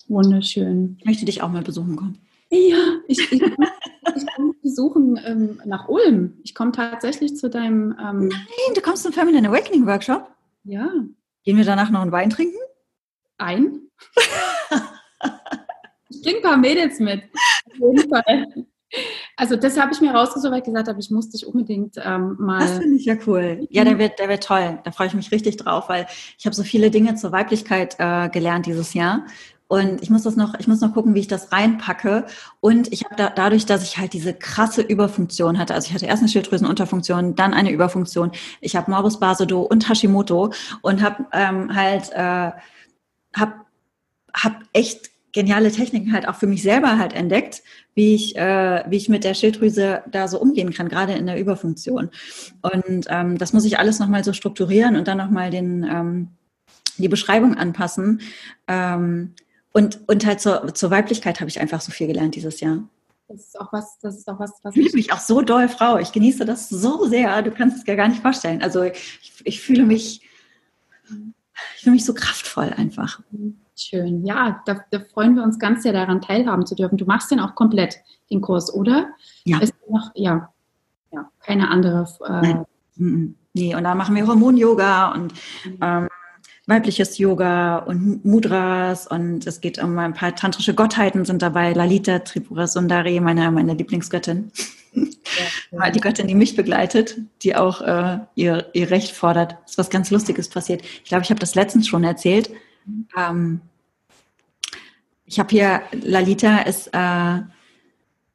Wunderschön. 0.07 0.95
Ich 0.99 1.05
möchte 1.05 1.25
dich 1.25 1.43
auch 1.43 1.49
mal 1.49 1.61
besuchen 1.61 1.95
kommen. 1.95 2.17
Ja, 2.49 2.77
ich, 3.07 3.19
ich, 3.31 3.41
besuchen 4.67 5.19
ähm, 5.25 5.61
nach 5.65 5.87
Ulm. 5.87 6.33
Ich 6.43 6.53
komme 6.53 6.73
tatsächlich 6.73 7.37
zu 7.37 7.49
deinem. 7.49 7.95
Ähm, 7.99 8.27
Nein, 8.27 8.75
du 8.75 8.81
kommst 8.81 9.03
zum 9.03 9.13
Feminine 9.13 9.47
Awakening 9.47 9.87
Workshop? 9.87 10.29
Ja. 10.65 10.89
Gehen 11.43 11.57
wir 11.57 11.63
danach 11.63 11.89
noch 11.89 12.01
einen 12.01 12.11
Wein 12.11 12.29
trinken? 12.29 12.57
Ein? 13.37 13.81
ich 16.09 16.21
bringe 16.21 16.37
ein 16.37 16.43
paar 16.43 16.57
Mädels 16.57 16.99
mit. 16.99 17.23
Auf 17.71 17.77
jeden 17.79 18.09
Fall. 18.09 18.65
Also 19.35 19.55
das 19.55 19.77
habe 19.77 19.93
ich 19.93 20.01
mir 20.01 20.11
rausgesucht, 20.11 20.51
weil 20.51 20.59
ich 20.59 20.65
gesagt 20.65 20.87
habe, 20.87 20.99
ich 20.99 21.11
muss 21.11 21.29
dich 21.29 21.45
unbedingt 21.45 21.95
ähm, 22.03 22.35
mal. 22.39 22.59
Das 22.59 22.77
finde 22.79 22.95
ich 22.95 23.05
ja 23.05 23.15
cool. 23.25 23.67
Ja, 23.69 23.83
der 23.83 23.99
wird, 23.99 24.19
der 24.19 24.29
wird 24.29 24.43
toll. 24.43 24.79
Da 24.83 24.91
freue 24.91 25.07
ich 25.07 25.13
mich 25.13 25.31
richtig 25.31 25.57
drauf, 25.57 25.87
weil 25.87 26.07
ich 26.37 26.45
habe 26.45 26.55
so 26.55 26.63
viele 26.63 26.89
Dinge 26.89 27.15
zur 27.15 27.31
Weiblichkeit 27.31 27.95
äh, 27.99 28.29
gelernt 28.29 28.65
dieses 28.65 28.93
Jahr. 28.93 29.25
Und 29.67 30.01
ich 30.01 30.09
muss 30.09 30.23
das 30.23 30.35
noch, 30.35 30.53
ich 30.59 30.67
muss 30.67 30.79
noch 30.79 30.93
gucken, 30.93 31.13
wie 31.13 31.19
ich 31.19 31.27
das 31.27 31.51
reinpacke. 31.51 32.25
Und 32.61 32.91
ich 32.93 33.03
habe 33.03 33.15
da, 33.15 33.29
dadurch, 33.29 33.65
dass 33.65 33.83
ich 33.83 33.97
halt 33.97 34.13
diese 34.13 34.33
krasse 34.33 34.81
Überfunktion 34.81 35.57
hatte, 35.57 35.73
also 35.73 35.87
ich 35.87 35.93
hatte 35.93 36.05
erst 36.05 36.21
eine 36.21 36.29
Schilddrüsenunterfunktion, 36.29 37.35
dann 37.35 37.53
eine 37.53 37.71
Überfunktion. 37.71 38.31
Ich 38.61 38.75
habe 38.75 38.89
Morbus 38.89 39.19
Basedow 39.19 39.61
und 39.61 39.89
Hashimoto 39.89 40.53
und 40.81 41.01
habe 41.01 41.25
ähm, 41.33 41.75
halt, 41.75 42.11
äh, 42.13 42.51
habe 43.35 43.53
hab 44.33 44.63
echt 44.73 45.11
geniale 45.33 45.71
Techniken 45.71 46.13
halt 46.13 46.27
auch 46.27 46.35
für 46.35 46.47
mich 46.47 46.63
selber 46.63 46.97
halt 46.97 47.13
entdeckt, 47.13 47.61
wie 47.93 48.15
ich, 48.15 48.35
äh, 48.37 48.83
wie 48.87 48.95
ich 48.95 49.09
mit 49.09 49.23
der 49.23 49.33
Schilddrüse 49.33 50.01
da 50.09 50.27
so 50.27 50.39
umgehen 50.39 50.73
kann, 50.73 50.87
gerade 50.87 51.13
in 51.13 51.27
der 51.27 51.39
Überfunktion. 51.39 52.09
Und 52.61 53.05
ähm, 53.09 53.37
das 53.37 53.53
muss 53.53 53.65
ich 53.65 53.77
alles 53.77 53.99
nochmal 53.99 54.23
so 54.23 54.33
strukturieren 54.33 54.95
und 54.95 55.07
dann 55.07 55.17
nochmal 55.17 55.51
den, 55.51 55.83
ähm, 55.83 56.27
die 56.97 57.09
Beschreibung 57.09 57.55
anpassen. 57.55 58.21
Ähm, 58.67 59.33
und, 59.77 59.99
und 60.07 60.25
halt 60.25 60.41
zur, 60.41 60.73
zur 60.73 60.89
Weiblichkeit 60.89 61.39
habe 61.39 61.49
ich 61.51 61.59
einfach 61.59 61.81
so 61.81 61.91
viel 61.91 62.07
gelernt 62.07 62.33
dieses 62.33 62.61
Jahr. 62.61 62.79
Das 63.27 63.41
ist 63.41 63.61
auch 63.61 63.71
was, 63.71 63.99
das 63.99 64.17
ist 64.17 64.27
auch 64.27 64.39
was, 64.39 64.53
was 64.63 64.75
ich 64.75 64.81
fühle 64.81 64.95
mich 64.95 65.13
auch 65.13 65.19
so 65.19 65.41
doll 65.41 65.69
Frau. 65.69 65.97
Ich 65.99 66.11
genieße 66.11 66.45
das 66.45 66.67
so 66.67 67.05
sehr. 67.05 67.43
Du 67.43 67.51
kannst 67.51 67.77
es 67.77 67.83
dir 67.83 67.95
gar 67.95 68.07
nicht 68.07 68.23
vorstellen. 68.23 68.63
Also 68.63 68.81
ich, 68.81 69.33
ich 69.43 69.61
fühle 69.61 69.83
mich, 69.83 70.21
ich 71.03 71.83
fühle 71.83 71.93
mich 71.93 72.05
so 72.05 72.15
kraftvoll 72.15 72.73
einfach. 72.75 73.19
Schön. 73.75 74.25
Ja, 74.25 74.63
da, 74.65 74.83
da, 74.89 74.99
freuen 75.13 75.35
wir 75.35 75.43
uns 75.43 75.59
ganz 75.59 75.83
sehr 75.83 75.93
daran, 75.93 76.21
teilhaben 76.21 76.65
zu 76.65 76.73
dürfen. 76.73 76.97
Du 76.97 77.05
machst 77.05 77.29
den 77.29 77.39
auch 77.39 77.53
komplett, 77.53 77.97
den 78.31 78.41
Kurs, 78.41 78.73
oder? 78.73 79.09
Ja. 79.43 79.59
Ist 79.59 79.75
noch, 79.87 80.09
ja, 80.15 80.51
ja, 81.11 81.29
keine 81.41 81.69
andere. 81.69 82.07
Äh, 82.25 82.63
Nein. 82.95 83.35
Nee, 83.53 83.75
und 83.75 83.83
da 83.83 83.93
machen 83.93 84.15
wir 84.15 84.25
Hormon-Yoga 84.25 85.11
und 85.11 85.33
mhm. 85.65 85.77
ähm, 85.81 86.09
weibliches 86.67 87.17
Yoga 87.17 87.77
und 87.77 88.23
Mudras 88.25 89.07
und 89.07 89.47
es 89.47 89.61
geht 89.61 89.81
um 89.81 89.97
ein 89.97 90.13
paar 90.13 90.35
tantrische 90.35 90.73
Gottheiten 90.73 91.23
sind 91.23 91.41
dabei. 91.41 91.71
Lalita 91.71 92.19
Tripura 92.19 92.67
Sundari, 92.67 93.19
meine, 93.21 93.49
meine 93.51 93.73
Lieblingsgöttin. 93.73 94.51
Ja, 95.71 95.89
die 95.91 96.01
Göttin, 96.01 96.27
die 96.27 96.35
mich 96.35 96.57
begleitet, 96.57 97.17
die 97.41 97.55
auch 97.55 97.81
äh, 97.81 98.19
ihr, 98.35 98.69
ihr 98.73 98.91
Recht 98.91 99.15
fordert. 99.15 99.53
Das 99.63 99.71
ist 99.71 99.77
was 99.77 99.89
ganz 99.89 100.11
Lustiges 100.11 100.49
passiert. 100.49 100.81
Ich 100.81 101.05
glaube, 101.05 101.23
ich 101.23 101.29
habe 101.29 101.39
das 101.39 101.55
letztens 101.55 101.87
schon 101.87 102.03
erzählt. 102.03 102.51
Ähm, 103.17 103.61
ich 105.25 105.39
habe 105.39 105.49
hier, 105.49 105.81
Lalita 105.91 106.59
ist, 106.59 106.87
äh, 106.87 107.41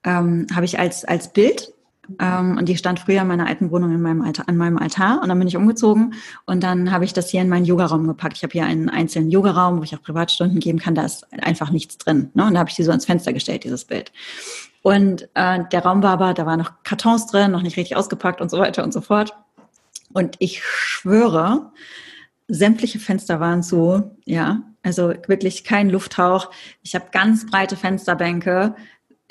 ähm, 0.04 0.46
habe 0.54 0.64
ich 0.64 0.78
als, 0.78 1.04
als 1.04 1.32
Bild 1.32 1.71
ähm, 2.20 2.56
und 2.58 2.68
die 2.68 2.76
stand 2.76 3.00
früher 3.00 3.22
in 3.22 3.28
meiner 3.28 3.46
alten 3.46 3.70
Wohnung 3.70 3.92
in 3.92 4.02
meinem 4.02 4.22
Altar, 4.22 4.48
an 4.48 4.56
meinem 4.56 4.78
Altar 4.78 5.20
und 5.22 5.28
dann 5.28 5.38
bin 5.38 5.48
ich 5.48 5.56
umgezogen 5.56 6.14
und 6.46 6.62
dann 6.62 6.90
habe 6.90 7.04
ich 7.04 7.12
das 7.12 7.30
hier 7.30 7.40
in 7.40 7.48
meinen 7.48 7.64
Yogaraum 7.64 8.06
gepackt. 8.06 8.36
Ich 8.36 8.42
habe 8.42 8.52
hier 8.52 8.64
einen 8.64 8.88
einzelnen 8.88 9.30
Yogaraum, 9.30 9.78
wo 9.78 9.82
ich 9.82 9.94
auch 9.94 10.02
Privatstunden 10.02 10.60
geben 10.60 10.78
kann, 10.78 10.94
da 10.94 11.04
ist 11.04 11.26
einfach 11.42 11.70
nichts 11.70 11.98
drin. 11.98 12.30
Ne? 12.34 12.46
Und 12.46 12.54
da 12.54 12.60
habe 12.60 12.70
ich 12.70 12.76
die 12.76 12.82
so 12.82 12.90
ans 12.90 13.06
Fenster 13.06 13.32
gestellt, 13.32 13.64
dieses 13.64 13.84
Bild. 13.84 14.12
Und 14.82 15.28
äh, 15.34 15.60
der 15.70 15.82
Raum 15.84 16.02
war 16.02 16.10
aber, 16.10 16.34
da 16.34 16.44
waren 16.44 16.58
noch 16.58 16.72
Kartons 16.82 17.26
drin, 17.26 17.52
noch 17.52 17.62
nicht 17.62 17.76
richtig 17.76 17.96
ausgepackt 17.96 18.40
und 18.40 18.50
so 18.50 18.58
weiter 18.58 18.82
und 18.82 18.92
so 18.92 19.00
fort. 19.00 19.34
Und 20.12 20.36
ich 20.40 20.62
schwöre, 20.64 21.72
sämtliche 22.48 22.98
Fenster 22.98 23.40
waren 23.40 23.62
zu, 23.62 24.16
ja, 24.24 24.62
also 24.82 25.14
wirklich 25.28 25.64
kein 25.64 25.88
Lufthauch. 25.88 26.50
Ich 26.82 26.94
habe 26.94 27.06
ganz 27.12 27.46
breite 27.46 27.76
Fensterbänke. 27.76 28.74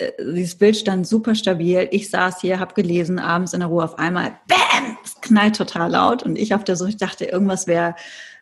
Äh, 0.01 0.11
dieses 0.33 0.55
Bild 0.55 0.75
stand 0.77 1.07
super 1.07 1.35
stabil. 1.35 1.87
Ich 1.91 2.09
saß 2.09 2.41
hier, 2.41 2.59
habe 2.59 2.73
gelesen, 2.73 3.19
abends 3.19 3.53
in 3.53 3.59
der 3.59 3.69
Ruhe 3.69 3.83
auf 3.83 3.99
einmal, 3.99 4.39
bam, 4.47 4.97
es 5.03 5.19
knallt 5.21 5.55
total 5.55 5.91
laut 5.91 6.23
und 6.23 6.37
ich 6.37 6.53
auf 6.55 6.63
der 6.63 6.75
Suche, 6.75 6.95
dachte, 6.95 7.25
irgendwas 7.25 7.67
wäre, 7.67 7.95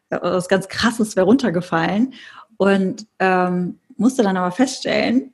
was 0.09 0.47
ganz 0.47 0.67
Krasses 0.67 1.15
wäre 1.15 1.25
runtergefallen 1.27 2.13
und 2.57 3.05
ähm, 3.19 3.79
musste 3.97 4.23
dann 4.23 4.37
aber 4.37 4.51
feststellen, 4.51 5.33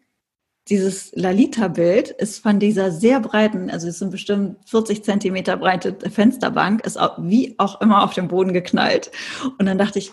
dieses 0.67 1.11
Lalita-Bild 1.15 2.09
ist 2.09 2.41
von 2.41 2.59
dieser 2.59 2.91
sehr 2.91 3.19
breiten, 3.19 3.69
also 3.69 3.88
es 3.88 3.99
sind 3.99 4.09
bestimmt 4.09 4.57
40 4.67 5.03
Zentimeter 5.03 5.57
breite 5.57 5.95
Fensterbank, 6.09 6.83
ist 6.85 6.99
auch, 6.99 7.17
wie 7.19 7.53
auch 7.59 7.81
immer 7.81 8.03
auf 8.03 8.15
den 8.15 8.27
Boden 8.27 8.51
geknallt. 8.51 9.11
Und 9.59 9.67
dann 9.67 9.77
dachte 9.77 9.99
ich, 9.99 10.11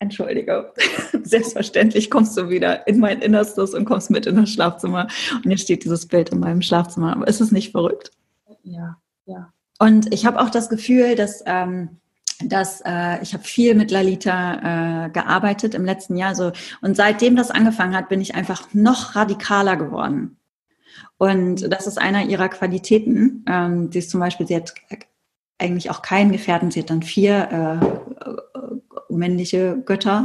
entschuldige, 0.00 0.72
selbstverständlich 1.22 2.10
kommst 2.10 2.36
du 2.36 2.48
wieder 2.48 2.86
in 2.88 2.98
mein 2.98 3.20
Innerstes 3.20 3.74
und 3.74 3.84
kommst 3.84 4.10
mit 4.10 4.26
in 4.26 4.36
das 4.36 4.50
Schlafzimmer. 4.50 5.06
Und 5.36 5.44
hier 5.44 5.58
steht 5.58 5.84
dieses 5.84 6.06
Bild 6.06 6.30
in 6.30 6.40
meinem 6.40 6.62
Schlafzimmer. 6.62 7.14
Aber 7.14 7.28
ist 7.28 7.40
es 7.40 7.52
nicht 7.52 7.70
verrückt? 7.70 8.10
Ja, 8.62 8.96
ja. 9.26 9.52
Und 9.78 10.12
ich 10.12 10.26
habe 10.26 10.40
auch 10.40 10.50
das 10.50 10.68
Gefühl, 10.68 11.14
dass 11.14 11.42
ähm, 11.46 12.00
dass 12.42 12.80
äh, 12.86 13.22
ich 13.22 13.34
habe 13.34 13.44
viel 13.44 13.74
mit 13.74 13.90
Lalita 13.90 15.06
äh, 15.06 15.10
gearbeitet 15.10 15.74
im 15.74 15.84
letzten 15.84 16.16
Jahr. 16.16 16.34
So, 16.34 16.52
und 16.80 16.96
seitdem 16.96 17.36
das 17.36 17.50
angefangen 17.50 17.94
hat, 17.94 18.08
bin 18.08 18.22
ich 18.22 18.34
einfach 18.34 18.72
noch 18.72 19.14
radikaler 19.14 19.76
geworden. 19.76 20.38
Und 21.18 21.70
das 21.70 21.86
ist 21.86 21.98
einer 21.98 22.24
ihrer 22.24 22.48
Qualitäten. 22.48 23.44
Ähm, 23.46 23.90
die 23.90 23.98
ist 23.98 24.08
zum 24.08 24.20
Beispiel, 24.20 24.46
sie 24.46 24.56
hat 24.56 24.72
eigentlich 25.58 25.90
auch 25.90 26.00
keinen 26.00 26.32
Gefährten, 26.32 26.70
sie 26.70 26.80
hat 26.80 26.88
dann 26.88 27.02
vier 27.02 27.80
äh 27.82 28.49
männliche 29.16 29.82
Götter 29.84 30.22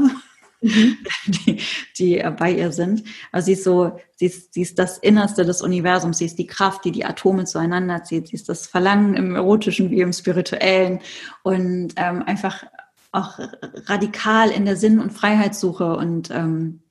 mhm. 0.61 0.97
die, 1.27 1.61
die 1.97 2.17
äh, 2.19 2.31
bei 2.31 2.51
ihr 2.51 2.71
sind. 2.71 3.03
Also 3.31 3.45
sie 3.47 3.53
ist 3.53 3.63
so, 3.63 3.99
sie 4.15 4.25
ist, 4.27 4.53
sie 4.53 4.61
ist 4.61 4.79
das 4.79 4.97
Innerste 4.97 5.45
des 5.45 5.61
Universums, 5.61 6.17
sie 6.17 6.25
ist 6.25 6.39
die 6.39 6.47
Kraft, 6.47 6.85
die 6.85 6.91
die 6.91 7.05
Atome 7.05 7.45
zueinander 7.45 8.03
zieht, 8.03 8.29
sie 8.29 8.35
ist 8.35 8.49
das 8.49 8.67
Verlangen 8.67 9.15
im 9.15 9.35
Erotischen 9.35 9.91
wie 9.91 10.01
im 10.01 10.13
Spirituellen 10.13 10.99
und 11.43 11.93
ähm, 11.95 12.23
einfach 12.23 12.63
auch 13.11 13.39
radikal 13.85 14.49
in 14.49 14.65
der 14.65 14.75
Sinn- 14.75 14.99
und 14.99 15.11
Freiheitssuche 15.11 15.95
und 15.95 16.31
ähm, 16.31 16.81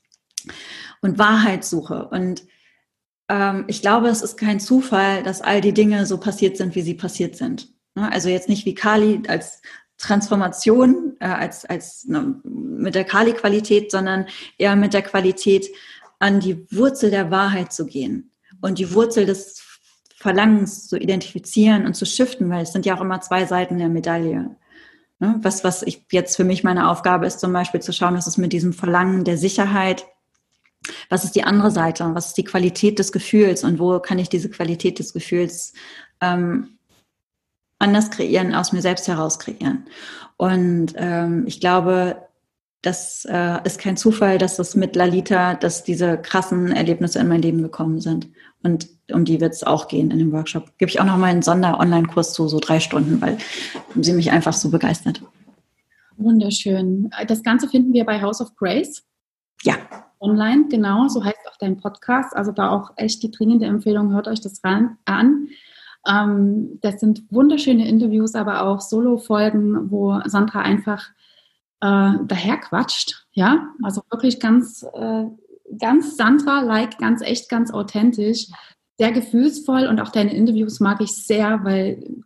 und 1.04 1.18
Wahrheitssuche. 1.18 2.08
Und 2.08 2.44
ähm, 3.28 3.64
ich 3.68 3.82
glaube, 3.82 4.08
es 4.08 4.22
ist 4.22 4.36
kein 4.36 4.58
Zufall, 4.58 5.22
dass 5.22 5.42
all 5.42 5.60
die 5.60 5.74
Dinge 5.74 6.06
so 6.06 6.18
passiert 6.18 6.56
sind, 6.56 6.74
wie 6.74 6.82
sie 6.82 6.94
passiert 6.94 7.36
sind. 7.36 7.68
Ne? 7.94 8.10
Also 8.10 8.28
jetzt 8.28 8.48
nicht 8.48 8.64
wie 8.64 8.74
Kali 8.74 9.22
als 9.28 9.60
Transformation, 9.98 11.16
äh, 11.20 11.26
als, 11.26 11.64
als 11.64 12.04
ne, 12.04 12.40
mit 12.44 12.94
der 12.94 13.04
Kali-Qualität, 13.04 13.90
sondern 13.90 14.26
eher 14.58 14.76
mit 14.76 14.94
der 14.94 15.02
Qualität, 15.02 15.68
an 16.18 16.40
die 16.40 16.66
Wurzel 16.70 17.10
der 17.10 17.30
Wahrheit 17.30 17.72
zu 17.72 17.86
gehen 17.86 18.30
und 18.60 18.78
die 18.78 18.94
Wurzel 18.94 19.26
des 19.26 19.62
Verlangens 20.16 20.88
zu 20.88 20.96
identifizieren 20.96 21.84
und 21.84 21.94
zu 21.94 22.06
shiften, 22.06 22.48
weil 22.48 22.62
es 22.62 22.72
sind 22.72 22.86
ja 22.86 22.96
auch 22.96 23.00
immer 23.00 23.20
zwei 23.20 23.44
Seiten 23.44 23.78
der 23.78 23.88
Medaille. 23.88 24.56
Ne? 25.18 25.38
Was, 25.42 25.64
was 25.64 25.82
ich 25.82 26.06
jetzt 26.10 26.36
für 26.36 26.44
mich 26.44 26.64
meine 26.64 26.88
Aufgabe 26.88 27.26
ist, 27.26 27.40
zum 27.40 27.52
Beispiel 27.52 27.80
zu 27.80 27.92
schauen, 27.92 28.14
was 28.14 28.26
ist 28.26 28.38
mit 28.38 28.52
diesem 28.52 28.72
Verlangen 28.72 29.24
der 29.24 29.36
Sicherheit, 29.36 30.06
was 31.08 31.24
ist 31.24 31.34
die 31.34 31.44
andere 31.44 31.70
Seite, 31.70 32.10
was 32.14 32.28
ist 32.28 32.38
die 32.38 32.44
Qualität 32.44 32.98
des 32.98 33.12
Gefühls 33.12 33.64
und 33.64 33.78
wo 33.78 33.98
kann 34.00 34.18
ich 34.18 34.28
diese 34.28 34.50
Qualität 34.50 34.98
des 34.98 35.12
Gefühls 35.12 35.72
ähm, 36.20 36.78
anders 37.84 38.10
kreieren, 38.10 38.54
aus 38.54 38.72
mir 38.72 38.82
selbst 38.82 39.06
heraus 39.06 39.38
kreieren. 39.38 39.84
Und 40.36 40.94
ähm, 40.96 41.44
ich 41.46 41.60
glaube, 41.60 42.16
das 42.82 43.26
äh, 43.30 43.58
ist 43.64 43.78
kein 43.78 43.96
Zufall, 43.96 44.38
dass 44.38 44.56
das 44.56 44.74
mit 44.74 44.96
Lalita, 44.96 45.54
dass 45.54 45.84
diese 45.84 46.18
krassen 46.18 46.72
Erlebnisse 46.72 47.18
in 47.18 47.28
mein 47.28 47.42
Leben 47.42 47.62
gekommen 47.62 48.00
sind. 48.00 48.28
Und 48.62 48.88
um 49.12 49.24
die 49.24 49.40
wird 49.40 49.52
es 49.52 49.62
auch 49.62 49.88
gehen 49.88 50.10
in 50.10 50.18
dem 50.18 50.32
Workshop. 50.32 50.76
Gebe 50.78 50.90
ich 50.90 51.00
auch 51.00 51.04
noch 51.04 51.16
mal 51.16 51.26
einen 51.26 51.42
Sonder-Online-Kurs 51.42 52.32
zu, 52.32 52.48
so 52.48 52.58
drei 52.58 52.80
Stunden, 52.80 53.20
weil 53.20 53.38
sie 54.00 54.12
mich 54.12 54.32
einfach 54.32 54.52
so 54.52 54.70
begeistert. 54.70 55.22
Wunderschön. 56.16 57.10
Das 57.26 57.42
Ganze 57.42 57.68
finden 57.68 57.92
wir 57.92 58.04
bei 58.04 58.20
House 58.20 58.40
of 58.40 58.54
Grace. 58.56 59.02
Ja. 59.62 59.76
Online, 60.20 60.66
genau, 60.68 61.08
so 61.08 61.24
heißt 61.24 61.38
auch 61.50 61.56
dein 61.58 61.76
Podcast. 61.76 62.34
Also 62.34 62.52
da 62.52 62.70
auch 62.70 62.92
echt 62.96 63.22
die 63.22 63.30
dringende 63.30 63.66
Empfehlung, 63.66 64.12
hört 64.12 64.28
euch 64.28 64.40
das 64.40 64.62
ran, 64.64 64.96
an. 65.04 65.48
Ähm, 66.06 66.78
das 66.80 67.00
sind 67.00 67.24
wunderschöne 67.30 67.88
Interviews, 67.88 68.34
aber 68.34 68.66
auch 68.66 68.80
Solo-Folgen, 68.80 69.90
wo 69.90 70.20
Sandra 70.26 70.60
einfach 70.60 71.08
äh, 71.80 72.12
daherquatscht. 72.24 73.26
Ja, 73.32 73.68
also 73.82 74.02
wirklich 74.10 74.40
ganz, 74.40 74.84
äh, 74.94 75.24
ganz 75.78 76.16
Sandra-like, 76.16 76.98
ganz 76.98 77.22
echt, 77.22 77.48
ganz 77.48 77.72
authentisch, 77.72 78.48
sehr 78.98 79.12
gefühlsvoll 79.12 79.86
und 79.86 80.00
auch 80.00 80.10
deine 80.10 80.34
Interviews 80.34 80.80
mag 80.80 81.00
ich 81.00 81.12
sehr, 81.14 81.64
weil 81.64 82.22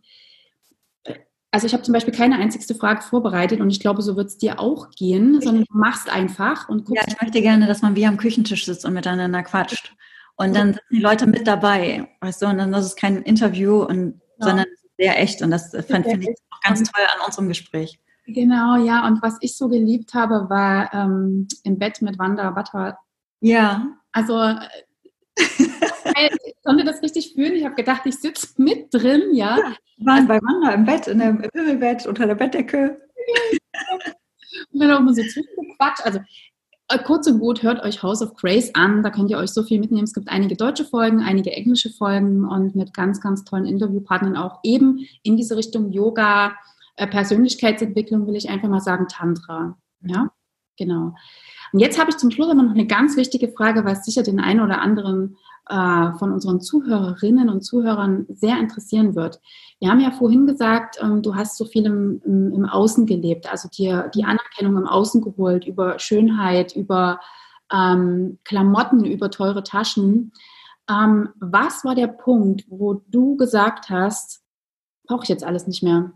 also 1.51 1.65
ich 1.65 1.73
habe 1.73 1.83
zum 1.83 1.93
Beispiel 1.93 2.13
keine 2.13 2.35
einzigste 2.35 2.75
Frage 2.75 3.01
vorbereitet 3.01 3.59
und 3.59 3.71
ich 3.71 3.79
glaube, 3.79 4.01
so 4.01 4.15
wird 4.15 4.27
es 4.27 4.37
dir 4.37 4.59
auch 4.59 4.91
gehen, 4.91 5.41
sondern 5.41 5.65
du 5.65 5.77
machst 5.77 6.09
einfach 6.09 6.69
und 6.69 6.85
guckst. 6.85 7.03
Ja, 7.07 7.11
ich 7.11 7.19
möchte 7.21 7.41
gerne, 7.41 7.65
dass 7.65 7.81
man 7.81 7.95
wie 7.95 8.05
am 8.05 8.17
Küchentisch 8.17 8.65
sitzt 8.65 8.85
und 8.85 8.93
miteinander 8.93 9.41
quatscht. 9.41 9.95
Und 10.39 10.55
dann 10.55 10.73
sind 10.73 10.83
die 10.89 11.01
Leute 11.01 11.27
mit 11.27 11.45
dabei, 11.45 12.07
weißt 12.21 12.41
du, 12.41 12.45
und 12.47 12.59
dann 12.59 12.73
ist 12.73 12.85
es 12.85 12.95
kein 12.95 13.23
Interview, 13.23 13.83
und, 13.83 14.21
ja. 14.39 14.47
sondern 14.47 14.65
sehr 14.97 15.19
echt. 15.19 15.41
Und 15.41 15.51
das 15.51 15.71
finde 15.71 16.09
find 16.09 16.23
ich 16.23 16.35
auch 16.49 16.61
ganz 16.61 16.89
toll 16.89 17.03
an 17.13 17.25
unserem 17.25 17.49
Gespräch. 17.49 17.99
Genau, 18.25 18.77
ja. 18.77 19.05
Und 19.05 19.21
was 19.21 19.37
ich 19.41 19.57
so 19.57 19.67
geliebt 19.67 20.13
habe, 20.13 20.49
war 20.49 20.93
ähm, 20.93 21.47
im 21.63 21.77
Bett 21.77 22.01
mit 22.01 22.17
Wanda 22.19 22.51
Butter. 22.51 22.97
Ja. 23.41 23.85
Also 24.13 24.39
äh, 24.39 26.29
ich 26.45 26.55
konnte 26.63 26.85
das 26.85 27.01
richtig 27.01 27.33
fühlen. 27.33 27.55
Ich 27.55 27.65
habe 27.65 27.75
gedacht, 27.75 28.03
ich 28.05 28.15
sitze 28.15 28.47
mit 28.61 28.93
drin, 28.93 29.33
ja. 29.33 29.57
ja 29.57 29.75
wir 29.97 30.05
waren 30.05 30.27
bei 30.27 30.39
Wanda 30.41 30.71
im 30.71 30.85
Bett, 30.85 31.07
in 31.07 31.19
dem 31.19 31.43
Wimmelbett, 31.53 32.07
unter 32.07 32.25
der 32.25 32.35
Bettdecke. 32.35 32.97
und 34.71 34.79
dann 34.79 34.91
auch 34.91 35.01
mal 35.01 35.13
so 35.13 35.21
zwischengequatscht. 35.21 36.05
Also 36.05 36.19
äh, 36.19 36.23
kurz 36.97 37.27
und 37.27 37.39
gut, 37.39 37.61
hört 37.61 37.83
euch 37.83 38.01
House 38.01 38.21
of 38.21 38.33
Grace 38.35 38.73
an. 38.73 39.03
Da 39.03 39.11
könnt 39.11 39.29
ihr 39.29 39.37
euch 39.37 39.51
so 39.51 39.63
viel 39.63 39.79
mitnehmen. 39.79 40.05
Es 40.05 40.13
gibt 40.13 40.29
einige 40.29 40.55
deutsche 40.55 40.85
Folgen, 40.85 41.21
einige 41.21 41.51
englische 41.51 41.91
Folgen 41.91 42.47
und 42.47 42.75
mit 42.75 42.93
ganz, 42.93 43.21
ganz 43.21 43.43
tollen 43.43 43.65
Interviewpartnern 43.65 44.35
auch 44.35 44.59
eben 44.63 45.05
in 45.21 45.37
diese 45.37 45.55
Richtung 45.55 45.91
Yoga, 45.91 46.53
äh, 46.95 47.07
Persönlichkeitsentwicklung, 47.07 48.25
will 48.27 48.35
ich 48.35 48.49
einfach 48.49 48.69
mal 48.69 48.79
sagen, 48.79 49.07
Tantra. 49.07 49.77
Ja, 50.01 50.31
genau. 50.77 51.13
Und 51.71 51.79
jetzt 51.79 51.99
habe 51.99 52.09
ich 52.09 52.17
zum 52.17 52.31
Schluss 52.31 52.49
aber 52.49 52.63
noch 52.63 52.73
eine 52.73 52.87
ganz 52.87 53.15
wichtige 53.17 53.49
Frage, 53.49 53.85
was 53.85 54.03
sicher 54.03 54.23
den 54.23 54.39
einen 54.39 54.61
oder 54.61 54.81
anderen 54.81 55.37
äh, 55.69 56.13
von 56.17 56.31
unseren 56.31 56.61
Zuhörerinnen 56.61 57.47
und 57.47 57.61
Zuhörern 57.61 58.25
sehr 58.29 58.59
interessieren 58.59 59.15
wird. 59.15 59.39
Wir 59.79 59.89
haben 59.89 59.99
ja 59.99 60.11
vorhin 60.11 60.47
gesagt, 60.47 60.97
ähm, 61.01 61.21
du 61.21 61.35
hast 61.35 61.57
so 61.57 61.65
viel 61.65 61.85
im, 61.85 62.21
im, 62.25 62.53
im, 62.53 62.65
Außen 62.65 63.05
gelebt, 63.05 63.49
also 63.49 63.69
dir 63.69 64.09
die 64.13 64.23
Anerkennung 64.23 64.77
im 64.77 64.87
Außen 64.87 65.21
geholt 65.21 65.65
über 65.67 65.99
Schönheit, 65.99 66.75
über 66.75 67.19
ähm, 67.71 68.39
Klamotten, 68.43 69.05
über 69.05 69.29
teure 69.29 69.63
Taschen. 69.63 70.33
Ähm, 70.89 71.29
was 71.39 71.85
war 71.85 71.93
der 71.93 72.07
Punkt, 72.07 72.65
wo 72.67 72.95
du 73.07 73.37
gesagt 73.37 73.89
hast, 73.89 74.41
brauche 75.05 75.23
ich 75.23 75.29
jetzt 75.29 75.43
alles 75.43 75.67
nicht 75.67 75.83
mehr? 75.83 76.11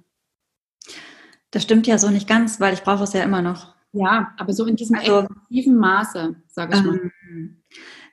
Das 1.52 1.62
stimmt 1.62 1.86
ja 1.86 2.00
so 2.00 2.10
nicht 2.10 2.28
ganz, 2.28 2.60
weil 2.60 2.74
ich 2.74 2.82
brauche 2.82 3.04
es 3.04 3.14
ja 3.14 3.22
immer 3.22 3.44
noch. 3.44 3.76
Ja, 3.92 4.34
aber 4.40 4.54
so 4.54 4.66
in 4.66 4.76
diesem 4.76 4.98
also, 4.98 5.20
exzessiven 5.20 5.78
Maße, 5.78 6.36
sage 6.48 6.76
ich 6.76 6.84
mal. 6.84 7.12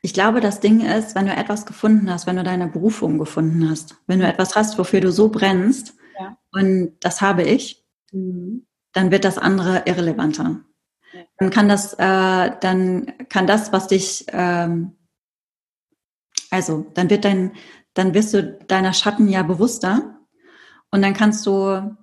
Ich 0.02 0.14
glaube, 0.14 0.40
das 0.40 0.60
Ding 0.60 0.80
ist, 0.80 1.14
wenn 1.14 1.26
du 1.26 1.32
etwas 1.32 1.66
gefunden 1.66 2.10
hast, 2.10 2.26
wenn 2.26 2.36
du 2.36 2.42
deine 2.42 2.68
Berufung 2.68 3.18
gefunden 3.18 3.68
hast, 3.68 3.96
wenn 4.06 4.20
du 4.20 4.26
etwas 4.26 4.56
hast, 4.56 4.78
wofür 4.78 5.00
du 5.00 5.12
so 5.12 5.28
brennst, 5.28 5.94
ja. 6.18 6.36
und 6.52 6.96
das 7.00 7.20
habe 7.20 7.42
ich, 7.42 7.84
mhm. 8.12 8.66
dann 8.92 9.10
wird 9.10 9.24
das 9.24 9.36
andere 9.36 9.82
irrelevanter. 9.84 10.60
Ja. 11.12 11.20
Dann 11.38 11.50
kann 11.50 11.68
das, 11.68 11.94
äh, 11.94 12.50
dann 12.60 13.12
kann 13.28 13.46
das, 13.46 13.72
was 13.72 13.88
dich, 13.88 14.24
ähm, 14.28 14.96
also 16.50 16.86
dann 16.94 17.10
wird 17.10 17.24
dein, 17.24 17.52
dann 17.94 18.14
wirst 18.14 18.32
du 18.32 18.58
deiner 18.68 18.94
Schatten 18.94 19.28
ja 19.28 19.42
bewusster 19.42 20.20
und 20.90 21.02
dann 21.02 21.14
kannst 21.14 21.44
du 21.46 21.96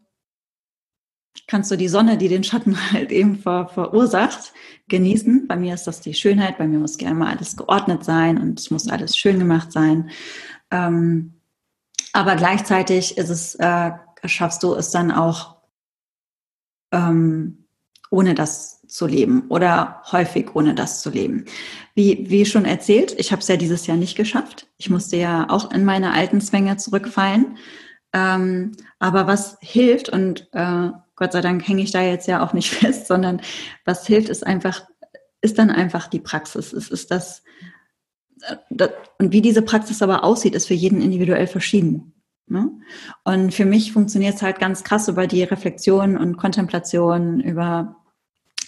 kannst 1.47 1.69
du 1.71 1.75
die 1.75 1.87
Sonne, 1.87 2.17
die 2.17 2.27
den 2.27 2.43
Schatten 2.43 2.77
halt 2.91 3.11
eben 3.11 3.37
ver, 3.37 3.67
verursacht, 3.67 4.53
genießen. 4.87 5.47
Bei 5.47 5.55
mir 5.55 5.73
ist 5.73 5.85
das 5.87 6.01
die 6.01 6.13
Schönheit, 6.13 6.57
bei 6.57 6.67
mir 6.67 6.79
muss 6.79 6.97
gerne 6.97 7.15
mal 7.15 7.35
alles 7.35 7.55
geordnet 7.55 8.03
sein 8.03 8.37
und 8.37 8.59
es 8.59 8.71
muss 8.71 8.87
alles 8.87 9.15
schön 9.15 9.39
gemacht 9.39 9.71
sein. 9.71 10.09
Ähm, 10.71 11.33
aber 12.13 12.35
gleichzeitig 12.35 13.17
ist 13.17 13.29
es, 13.29 13.55
äh, 13.55 13.91
schaffst 14.25 14.63
du 14.63 14.73
es 14.73 14.91
dann 14.91 15.11
auch, 15.11 15.57
ähm, 16.91 17.65
ohne 18.09 18.33
das 18.33 18.81
zu 18.87 19.05
leben 19.05 19.47
oder 19.49 20.01
häufig 20.11 20.55
ohne 20.55 20.73
das 20.73 21.01
zu 21.01 21.09
leben. 21.09 21.45
Wie, 21.93 22.29
wie 22.29 22.45
schon 22.45 22.65
erzählt, 22.65 23.13
ich 23.17 23.31
habe 23.31 23.41
es 23.41 23.47
ja 23.49 23.57
dieses 23.57 23.85
Jahr 23.85 23.97
nicht 23.97 24.15
geschafft. 24.15 24.67
Ich 24.77 24.89
musste 24.89 25.17
ja 25.17 25.49
auch 25.49 25.71
in 25.71 25.83
meine 25.83 26.13
alten 26.13 26.39
Zwänge 26.39 26.77
zurückfallen. 26.77 27.57
Ähm, 28.13 28.71
aber 28.99 29.27
was 29.27 29.57
hilft 29.61 30.07
und 30.09 30.47
äh, 30.53 30.89
Gott 31.17 31.33
sei 31.33 31.41
Dank 31.41 31.67
hänge 31.67 31.81
ich 31.81 31.91
da 31.91 32.01
jetzt 32.01 32.27
ja 32.27 32.45
auch 32.45 32.53
nicht 32.53 32.69
fest, 32.73 33.07
sondern 33.07 33.41
was 33.83 34.07
hilft, 34.07 34.29
ist 34.29 34.47
einfach, 34.47 34.85
ist 35.41 35.59
dann 35.59 35.69
einfach 35.69 36.07
die 36.07 36.21
Praxis. 36.21 36.71
Es 36.71 36.89
ist 36.89 37.11
das, 37.11 37.43
das 38.69 38.91
und 39.19 39.33
wie 39.33 39.41
diese 39.41 39.63
Praxis 39.63 40.01
aber 40.01 40.23
aussieht, 40.23 40.55
ist 40.55 40.67
für 40.67 40.73
jeden 40.73 41.01
individuell 41.01 41.47
verschieden. 41.47 42.13
Ne? 42.47 42.71
Und 43.25 43.53
für 43.53 43.65
mich 43.65 43.91
funktioniert 43.91 44.35
es 44.35 44.41
halt 44.41 44.59
ganz 44.59 44.83
krass 44.83 45.09
über 45.09 45.27
die 45.27 45.43
Reflexion 45.43 46.15
und 46.15 46.37
Kontemplation, 46.37 47.41
über 47.41 47.97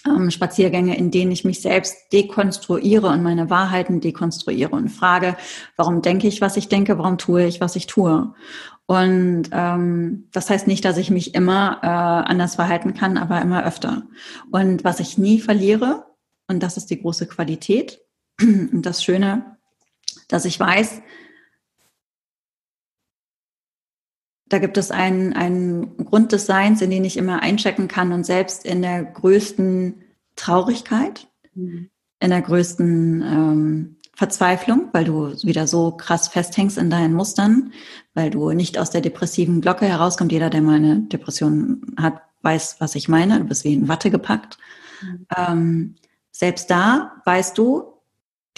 ähm, 0.06 0.30
Spaziergänge, 0.30 0.96
in 0.96 1.10
denen 1.10 1.30
ich 1.30 1.44
mich 1.44 1.60
selbst 1.60 2.12
dekonstruiere 2.12 3.08
und 3.08 3.22
meine 3.22 3.50
Wahrheiten 3.50 4.00
dekonstruiere 4.00 4.70
und 4.70 4.88
frage, 4.88 5.36
warum 5.76 6.02
denke 6.02 6.26
ich, 6.26 6.40
was 6.40 6.56
ich 6.56 6.68
denke, 6.68 6.98
warum 6.98 7.18
tue 7.18 7.46
ich, 7.46 7.60
was 7.60 7.76
ich 7.76 7.86
tue. 7.86 8.34
Und 8.90 9.50
ähm, 9.52 10.26
das 10.32 10.50
heißt 10.50 10.66
nicht, 10.66 10.84
dass 10.84 10.96
ich 10.96 11.12
mich 11.12 11.36
immer 11.36 11.78
äh, 11.80 11.86
anders 11.86 12.56
verhalten 12.56 12.92
kann, 12.92 13.18
aber 13.18 13.40
immer 13.40 13.64
öfter. 13.64 14.02
Und 14.50 14.82
was 14.82 14.98
ich 14.98 15.16
nie 15.16 15.38
verliere, 15.38 16.06
und 16.48 16.60
das 16.60 16.76
ist 16.76 16.86
die 16.86 17.00
große 17.00 17.28
Qualität 17.28 18.00
und 18.40 18.82
das 18.82 19.04
Schöne, 19.04 19.58
dass 20.26 20.44
ich 20.44 20.58
weiß, 20.58 21.02
da 24.46 24.58
gibt 24.58 24.76
es 24.76 24.90
einen, 24.90 25.34
einen 25.34 25.96
Grund 25.98 26.32
des 26.32 26.46
Seins, 26.46 26.82
in 26.82 26.90
den 26.90 27.04
ich 27.04 27.16
immer 27.16 27.42
einchecken 27.42 27.86
kann 27.86 28.10
und 28.10 28.26
selbst 28.26 28.66
in 28.66 28.82
der 28.82 29.04
größten 29.04 30.02
Traurigkeit, 30.34 31.28
mhm. 31.54 31.90
in 32.18 32.30
der 32.30 32.42
größten 32.42 33.22
ähm, 33.22 33.99
Verzweiflung, 34.20 34.90
weil 34.92 35.04
du 35.04 35.32
wieder 35.44 35.66
so 35.66 35.92
krass 35.92 36.28
festhängst 36.28 36.76
in 36.76 36.90
deinen 36.90 37.14
Mustern, 37.14 37.72
weil 38.12 38.28
du 38.28 38.50
nicht 38.50 38.76
aus 38.76 38.90
der 38.90 39.00
depressiven 39.00 39.62
Glocke 39.62 39.86
herauskommst. 39.86 40.30
Jeder, 40.30 40.50
der 40.50 40.60
mal 40.60 40.76
eine 40.76 41.00
Depression 41.00 41.94
hat, 41.96 42.20
weiß, 42.42 42.76
was 42.80 42.96
ich 42.96 43.08
meine. 43.08 43.38
Du 43.38 43.44
bist 43.44 43.64
wie 43.64 43.72
in 43.72 43.88
Watte 43.88 44.10
gepackt. 44.10 44.58
Mhm. 45.00 45.26
Ähm, 45.34 45.96
selbst 46.32 46.68
da 46.70 47.22
weißt 47.24 47.56
du, 47.56 47.94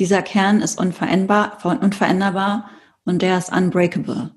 dieser 0.01 0.23
Kern 0.23 0.63
ist 0.63 0.81
unveränderbar, 0.81 1.65
unveränderbar 1.81 2.69
und 3.05 3.23
der 3.23 3.39
ist 3.39 3.53
unbreakable. 3.53 4.35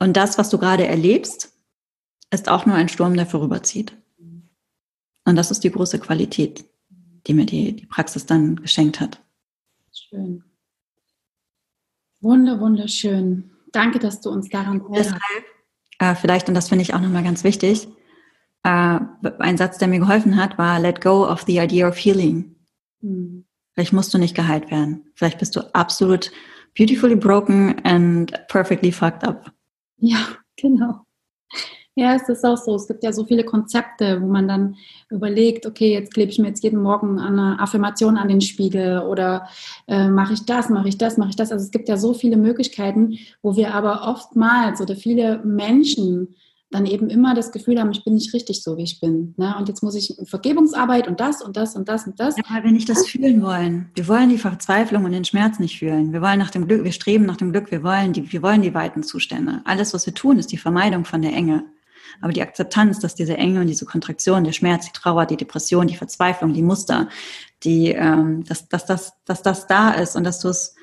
Und 0.00 0.16
das, 0.16 0.36
was 0.36 0.50
du 0.50 0.58
gerade 0.58 0.88
erlebst, 0.88 1.52
ist 2.32 2.48
auch 2.48 2.66
nur 2.66 2.74
ein 2.74 2.88
Sturm, 2.88 3.14
der 3.14 3.26
vorüberzieht. 3.26 3.96
Mhm. 4.18 4.48
Und 5.24 5.36
das 5.36 5.52
ist 5.52 5.62
die 5.62 5.70
große 5.70 6.00
Qualität. 6.00 6.64
Die 7.26 7.34
mir 7.34 7.46
die, 7.46 7.74
die 7.74 7.86
Praxis 7.86 8.26
dann 8.26 8.56
geschenkt 8.56 9.00
hat. 9.00 9.20
Schön. 9.92 10.44
Wunder, 12.20 12.60
wunderschön. 12.60 13.50
Danke, 13.72 13.98
dass 13.98 14.20
du 14.20 14.30
uns 14.30 14.48
daran 14.48 14.80
teilhast. 14.80 15.14
Äh, 15.98 16.14
vielleicht, 16.14 16.48
und 16.48 16.54
das 16.54 16.68
finde 16.68 16.82
ich 16.82 16.94
auch 16.94 17.00
nochmal 17.00 17.24
ganz 17.24 17.44
wichtig, 17.44 17.88
äh, 18.64 19.00
ein 19.38 19.56
Satz, 19.56 19.78
der 19.78 19.88
mir 19.88 19.98
geholfen 19.98 20.36
hat, 20.36 20.58
war 20.58 20.78
Let 20.78 21.00
go 21.00 21.26
of 21.28 21.42
the 21.42 21.58
idea 21.58 21.88
of 21.88 21.96
healing. 21.96 22.54
Hm. 23.00 23.44
Vielleicht 23.72 23.92
musst 23.92 24.12
du 24.12 24.18
nicht 24.18 24.34
geheilt 24.34 24.70
werden. 24.70 25.10
Vielleicht 25.14 25.38
bist 25.38 25.56
du 25.56 25.60
absolut 25.74 26.30
beautifully 26.76 27.16
broken 27.16 27.78
and 27.84 28.32
perfectly 28.48 28.92
fucked 28.92 29.24
up. 29.24 29.52
Ja, 29.96 30.18
genau. 30.56 31.04
Ja, 31.94 32.14
es 32.14 32.26
ist 32.28 32.44
auch 32.44 32.56
so. 32.56 32.74
Es 32.74 32.88
gibt 32.88 33.04
ja 33.04 33.12
so 33.12 33.24
viele 33.24 33.44
Konzepte, 33.44 34.22
wo 34.22 34.26
man 34.26 34.48
dann 34.48 34.76
überlegt, 35.10 35.66
okay, 35.66 35.92
jetzt 35.92 36.14
klebe 36.14 36.30
ich 36.30 36.38
mir 36.38 36.48
jetzt 36.48 36.64
jeden 36.64 36.80
Morgen 36.80 37.18
eine 37.18 37.60
Affirmation 37.60 38.16
an 38.16 38.28
den 38.28 38.40
Spiegel 38.40 39.00
oder 39.00 39.46
äh, 39.86 40.08
mache 40.08 40.32
ich 40.32 40.46
das, 40.46 40.70
mache 40.70 40.88
ich 40.88 40.96
das, 40.96 41.18
mache 41.18 41.30
ich 41.30 41.36
das. 41.36 41.52
Also 41.52 41.64
es 41.64 41.70
gibt 41.70 41.90
ja 41.90 41.98
so 41.98 42.14
viele 42.14 42.38
Möglichkeiten, 42.38 43.18
wo 43.42 43.56
wir 43.56 43.74
aber 43.74 44.08
oftmals 44.08 44.80
oder 44.80 44.96
viele 44.96 45.42
Menschen 45.44 46.34
dann 46.70 46.86
eben 46.86 47.10
immer 47.10 47.34
das 47.34 47.52
Gefühl 47.52 47.78
haben, 47.78 47.90
ich 47.92 48.02
bin 48.02 48.14
nicht 48.14 48.32
richtig 48.32 48.62
so, 48.62 48.78
wie 48.78 48.84
ich 48.84 48.98
bin. 48.98 49.34
Ne? 49.36 49.54
Und 49.58 49.68
jetzt 49.68 49.82
muss 49.82 49.94
ich 49.94 50.16
Vergebungsarbeit 50.24 51.06
und 51.06 51.20
das 51.20 51.42
und 51.42 51.56
das 51.56 51.76
und 51.76 51.88
das 51.88 52.06
und 52.06 52.18
das. 52.18 52.38
Ja, 52.38 52.44
weil 52.48 52.64
wir 52.64 52.72
nicht 52.72 52.88
das 52.88 53.06
fühlen 53.06 53.42
wollen. 53.42 53.90
Wir 53.94 54.08
wollen 54.08 54.30
die 54.30 54.38
Verzweiflung 54.38 55.04
und 55.04 55.12
den 55.12 55.26
Schmerz 55.26 55.58
nicht 55.58 55.78
fühlen. 55.78 56.14
Wir 56.14 56.22
wollen 56.22 56.38
nach 56.38 56.50
dem 56.50 56.66
Glück, 56.66 56.82
wir 56.84 56.92
streben 56.92 57.26
nach 57.26 57.36
dem 57.36 57.52
Glück, 57.52 57.70
wir 57.70 57.82
wollen 57.82 58.14
die, 58.14 58.32
wir 58.32 58.42
wollen 58.42 58.62
die 58.62 58.72
weiten 58.72 59.02
Zustände. 59.02 59.60
Alles, 59.64 59.92
was 59.92 60.06
wir 60.06 60.14
tun, 60.14 60.38
ist 60.38 60.50
die 60.50 60.56
Vermeidung 60.56 61.04
von 61.04 61.20
der 61.20 61.34
Enge. 61.34 61.64
Aber 62.20 62.32
die 62.32 62.42
Akzeptanz, 62.42 63.00
dass 63.00 63.14
diese 63.14 63.36
Enge 63.36 63.60
und 63.60 63.66
diese 63.66 63.86
Kontraktion, 63.86 64.44
der 64.44 64.52
Schmerz, 64.52 64.86
die 64.86 64.92
Trauer, 64.92 65.26
die 65.26 65.36
Depression, 65.36 65.86
die 65.86 65.96
Verzweiflung, 65.96 66.52
die 66.52 66.62
Muster, 66.62 67.08
die, 67.62 67.92
ähm, 67.92 68.44
dass, 68.44 68.68
dass, 68.68 68.86
dass, 68.86 69.12
dass 69.24 69.42
das 69.42 69.66
da 69.66 69.90
ist 69.92 70.16
und 70.16 70.24
dass 70.24 70.40
du 70.40 70.48
es 70.48 70.74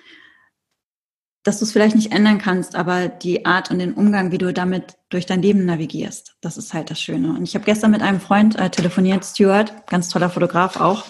dass 1.44 1.60
du 1.60 1.66
es 1.66 1.72
vielleicht 1.72 1.96
nicht 1.96 2.12
ändern 2.12 2.38
kannst, 2.38 2.76
aber 2.76 3.08
die 3.08 3.46
Art 3.46 3.72
und 3.72 3.80
den 3.80 3.94
Umgang, 3.94 4.32
wie 4.32 4.38
du 4.38 4.54
damit 4.54 4.98
durch 5.10 5.26
dein 5.26 5.42
Leben 5.42 5.66
navigierst, 5.66 6.36
das 6.42 6.58
ist 6.58 6.74
halt 6.74 6.92
das 6.92 7.02
Schöne. 7.02 7.30
Und 7.30 7.44
ich 7.44 7.56
habe 7.56 7.66
gestern 7.66 7.92
mit 7.92 8.02
einem 8.02 8.20
Freund 8.20 8.58
äh, 8.60 8.70
telefoniert, 8.70 9.26
Stuart, 9.26 9.88
ganz 9.88 10.10
toller 10.10 10.30
Fotograf 10.30 10.80
auch, 10.80 11.06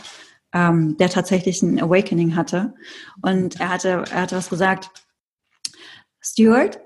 ähm, 0.54 0.98
der 0.98 1.10
tatsächlich 1.10 1.62
ein 1.62 1.82
Awakening 1.82 2.36
hatte. 2.36 2.74
Und 3.22 3.60
er 3.60 3.70
hatte, 3.70 4.04
er 4.12 4.22
hatte 4.22 4.36
was 4.36 4.50
gesagt. 4.50 4.92
Stuart, 6.22 6.80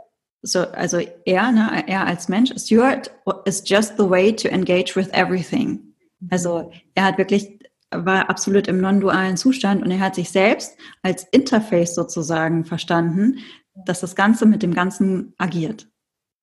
so, 0.43 0.60
also 0.71 0.99
er, 1.25 1.51
ne, 1.51 1.84
er 1.88 2.06
als 2.06 2.27
Mensch, 2.27 2.53
Stuart 2.58 3.12
is 3.45 3.63
just 3.65 3.97
the 3.97 4.10
way 4.10 4.32
to 4.32 4.49
engage 4.49 4.95
with 4.95 5.10
everything. 5.13 5.95
Also 6.29 6.71
er 6.95 7.06
hat 7.06 7.17
wirklich 7.17 7.60
war 7.95 8.29
absolut 8.29 8.67
im 8.67 8.82
non-dualen 8.82 9.38
Zustand 9.38 9.84
und 9.84 9.91
er 9.91 9.99
hat 9.99 10.15
sich 10.15 10.32
selbst 10.32 10.75
als 11.03 11.25
Interface 11.32 11.95
sozusagen 11.95 12.65
verstanden, 12.65 13.39
dass 13.86 13.99
das 14.01 14.15
Ganze 14.15 14.45
mit 14.45 14.63
dem 14.63 14.73
Ganzen 14.73 15.34
agiert. 15.38 15.88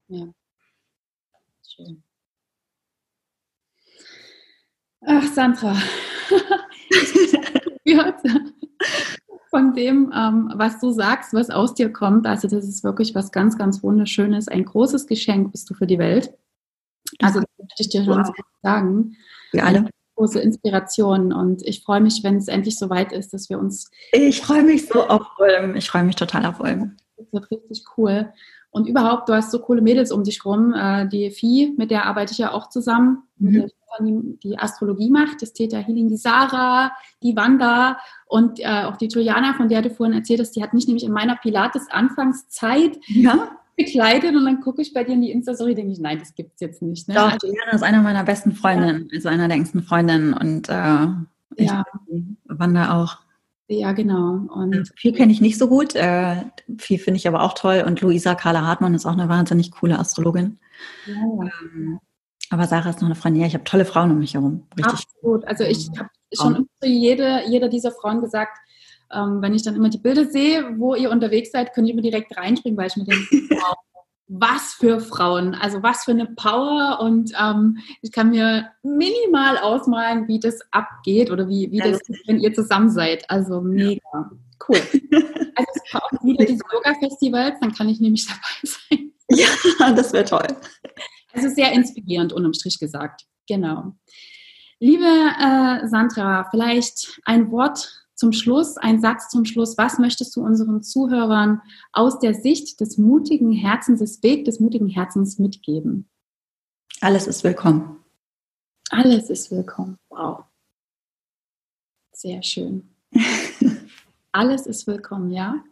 Ja. 0.08 0.26
Schön. 1.66 2.02
Ach, 5.06 5.24
Sandra. 5.32 5.76
von 9.50 9.74
dem, 9.74 10.12
ähm, 10.14 10.52
was 10.54 10.80
du 10.80 10.92
sagst, 10.92 11.34
was 11.34 11.50
aus 11.50 11.74
dir 11.74 11.92
kommt. 11.92 12.26
Also 12.26 12.48
das 12.48 12.64
ist 12.64 12.84
wirklich 12.84 13.14
was 13.14 13.32
ganz, 13.32 13.58
ganz 13.58 13.82
Wunderschönes. 13.82 14.48
Ein 14.48 14.64
großes 14.64 15.06
Geschenk 15.06 15.52
bist 15.52 15.68
du 15.68 15.74
für 15.74 15.86
die 15.86 15.98
Welt. 15.98 16.32
Also 17.20 17.40
das 17.40 17.48
möchte 17.58 17.82
ich 17.82 17.88
dir 17.88 18.04
schon 18.04 18.18
wow. 18.18 18.34
sagen. 18.62 19.16
Wir 19.52 19.66
alle 19.66 19.90
große 20.20 20.40
Inspiration 20.40 21.32
und 21.32 21.66
ich 21.66 21.82
freue 21.82 22.00
mich, 22.00 22.22
wenn 22.22 22.36
es 22.36 22.48
endlich 22.48 22.78
soweit 22.78 23.10
ist, 23.10 23.32
dass 23.32 23.48
wir 23.48 23.58
uns. 23.58 23.90
Ich 24.12 24.42
freue 24.42 24.62
mich 24.62 24.86
so 24.86 25.02
auf 25.06 25.26
Ulm. 25.38 25.74
Ich 25.76 25.88
freue 25.88 26.04
mich 26.04 26.16
total 26.16 26.44
auf 26.44 26.60
Ulm. 26.60 26.96
Das 27.16 27.26
wird 27.32 27.50
richtig 27.50 27.84
cool. 27.96 28.30
Und 28.70 28.86
überhaupt, 28.86 29.28
du 29.28 29.32
hast 29.32 29.50
so 29.50 29.60
coole 29.60 29.80
Mädels 29.80 30.12
um 30.12 30.22
dich 30.22 30.44
rum. 30.44 30.74
Äh, 30.74 31.08
die 31.08 31.30
Vieh, 31.30 31.74
mit 31.76 31.90
der 31.90 32.04
arbeite 32.04 32.32
ich 32.32 32.38
ja 32.38 32.52
auch 32.52 32.68
zusammen, 32.68 33.22
mhm. 33.38 33.70
Die 34.00 34.58
Astrologie 34.58 35.10
macht, 35.10 35.42
das 35.42 35.52
Theta 35.52 35.78
Healing, 35.78 36.08
die 36.08 36.16
Sarah, 36.16 36.92
die 37.22 37.36
Wanda 37.36 37.98
und 38.26 38.60
äh, 38.60 38.84
auch 38.84 38.96
die 38.96 39.08
Juliana, 39.08 39.54
von 39.54 39.68
der 39.68 39.82
du 39.82 39.90
vorhin 39.90 40.16
erzählt 40.16 40.40
hast, 40.40 40.52
die 40.52 40.62
hat 40.62 40.74
mich 40.74 40.86
nämlich 40.86 41.04
in 41.04 41.12
meiner 41.12 41.36
Pilates-Anfangszeit 41.36 42.98
ja 43.06 43.50
bekleidet 43.80 44.34
und 44.34 44.44
dann 44.44 44.60
gucke 44.60 44.82
ich 44.82 44.92
bei 44.92 45.04
dir 45.04 45.12
in 45.12 45.22
die 45.22 45.30
Insta-Story, 45.30 45.74
denke 45.74 45.92
ich, 45.92 46.00
nein, 46.00 46.18
das 46.18 46.34
gibt 46.34 46.54
es 46.54 46.60
jetzt 46.60 46.82
nicht. 46.82 47.08
Ne? 47.08 47.14
Doch, 47.14 47.36
Juliana 47.42 47.72
ist 47.72 47.82
eine 47.82 48.00
meiner 48.00 48.24
besten 48.24 48.52
Freundinnen, 48.52 49.08
ja. 49.10 49.16
also 49.16 49.28
einer 49.28 49.48
der 49.48 49.56
engsten 49.56 49.82
Freundinnen 49.82 50.34
und 50.34 50.68
äh, 50.68 51.06
ich 51.56 51.70
ja. 51.70 51.84
Wanda 52.44 53.00
auch. 53.00 53.18
Ja, 53.68 53.92
genau. 53.92 54.46
Und 54.52 54.92
viel 54.96 55.12
kenne 55.12 55.32
ich 55.32 55.40
nicht 55.40 55.56
so 55.56 55.68
gut, 55.68 55.94
äh, 55.94 56.36
viel 56.78 56.98
finde 56.98 57.18
ich 57.18 57.28
aber 57.28 57.42
auch 57.42 57.54
toll 57.54 57.84
und 57.86 58.00
Luisa 58.00 58.34
Carla 58.34 58.66
Hartmann 58.66 58.94
ist 58.94 59.06
auch 59.06 59.12
eine 59.12 59.28
wahnsinnig 59.28 59.70
coole 59.70 59.98
Astrologin. 59.98 60.58
Ja. 61.06 61.14
Ähm, 61.14 62.00
aber 62.50 62.66
Sarah 62.66 62.90
ist 62.90 63.00
noch 63.00 63.06
eine 63.06 63.14
Freundin. 63.14 63.42
Ja, 63.42 63.46
ich 63.46 63.54
habe 63.54 63.64
tolle 63.64 63.84
Frauen 63.84 64.10
um 64.10 64.18
mich 64.18 64.34
herum. 64.34 64.66
Richtig. 64.76 65.06
Absolut. 65.06 65.44
Also 65.46 65.64
ich 65.64 65.88
habe 65.96 66.10
schon 66.32 66.68
zu 66.80 66.88
jede, 66.88 67.42
jeder 67.48 67.68
dieser 67.68 67.92
Frauen 67.92 68.20
gesagt, 68.20 68.58
ähm, 69.12 69.40
wenn 69.40 69.54
ich 69.54 69.62
dann 69.62 69.76
immer 69.76 69.88
die 69.88 69.98
Bilder 69.98 70.26
sehe, 70.26 70.74
wo 70.76 70.94
ihr 70.94 71.10
unterwegs 71.10 71.52
seid, 71.52 71.72
könnt 71.72 71.86
ihr 71.88 71.94
immer 71.94 72.02
direkt 72.02 72.36
reinspringen, 72.36 72.76
weil 72.76 72.88
ich 72.88 72.96
mir 72.96 73.04
denke, 73.04 73.24
wow, 73.50 73.76
was 74.26 74.74
für 74.74 75.00
Frauen, 75.00 75.54
also 75.54 75.82
was 75.82 76.04
für 76.04 76.12
eine 76.12 76.26
Power 76.26 77.00
und 77.00 77.32
ähm, 77.40 77.78
ich 78.02 78.12
kann 78.12 78.30
mir 78.30 78.70
minimal 78.82 79.58
ausmalen, 79.58 80.28
wie 80.28 80.38
das 80.38 80.60
abgeht 80.70 81.30
oder 81.30 81.48
wie, 81.48 81.70
wie 81.70 81.78
das 81.78 82.00
ist, 82.08 82.28
wenn 82.28 82.38
ihr 82.38 82.54
zusammen 82.54 82.90
seid. 82.90 83.28
Also 83.28 83.60
mega. 83.60 84.30
Cool. 84.68 84.80
Also 85.56 85.72
es 85.74 85.92
kommt 85.92 86.24
wieder 86.24 86.44
diese 86.46 86.62
Yoga-Festivals, 86.72 87.58
dann 87.60 87.72
kann 87.72 87.88
ich 87.88 88.00
nämlich 88.00 88.26
dabei 88.26 88.40
sein. 88.62 89.12
Ja, 89.28 89.92
das 89.92 90.12
wäre 90.12 90.24
toll. 90.24 90.46
Also 91.32 91.48
sehr 91.48 91.72
inspirierend, 91.72 92.32
unterm 92.32 92.54
Strich 92.54 92.78
gesagt. 92.78 93.26
Genau. 93.48 93.94
Liebe 94.78 95.04
äh, 95.04 95.86
Sandra, 95.88 96.48
vielleicht 96.50 97.20
ein 97.24 97.50
Wort 97.50 98.06
zum 98.14 98.32
Schluss, 98.32 98.76
ein 98.76 99.00
Satz 99.00 99.28
zum 99.28 99.44
Schluss. 99.44 99.78
Was 99.78 99.98
möchtest 99.98 100.36
du 100.36 100.42
unseren 100.42 100.82
Zuhörern 100.82 101.62
aus 101.92 102.18
der 102.18 102.34
Sicht 102.34 102.80
des 102.80 102.98
mutigen 102.98 103.52
Herzens, 103.52 104.00
des 104.00 104.22
Weg 104.22 104.44
des 104.44 104.60
mutigen 104.60 104.88
Herzens 104.88 105.38
mitgeben? 105.38 106.08
Alles 107.00 107.26
ist 107.26 107.44
willkommen. 107.44 108.04
Alles 108.90 109.30
ist 109.30 109.50
willkommen. 109.50 109.96
Wow. 110.08 110.44
Sehr 112.12 112.42
schön. 112.42 112.88
Alles 114.32 114.66
ist 114.66 114.86
willkommen, 114.86 115.30
ja. 115.30 115.64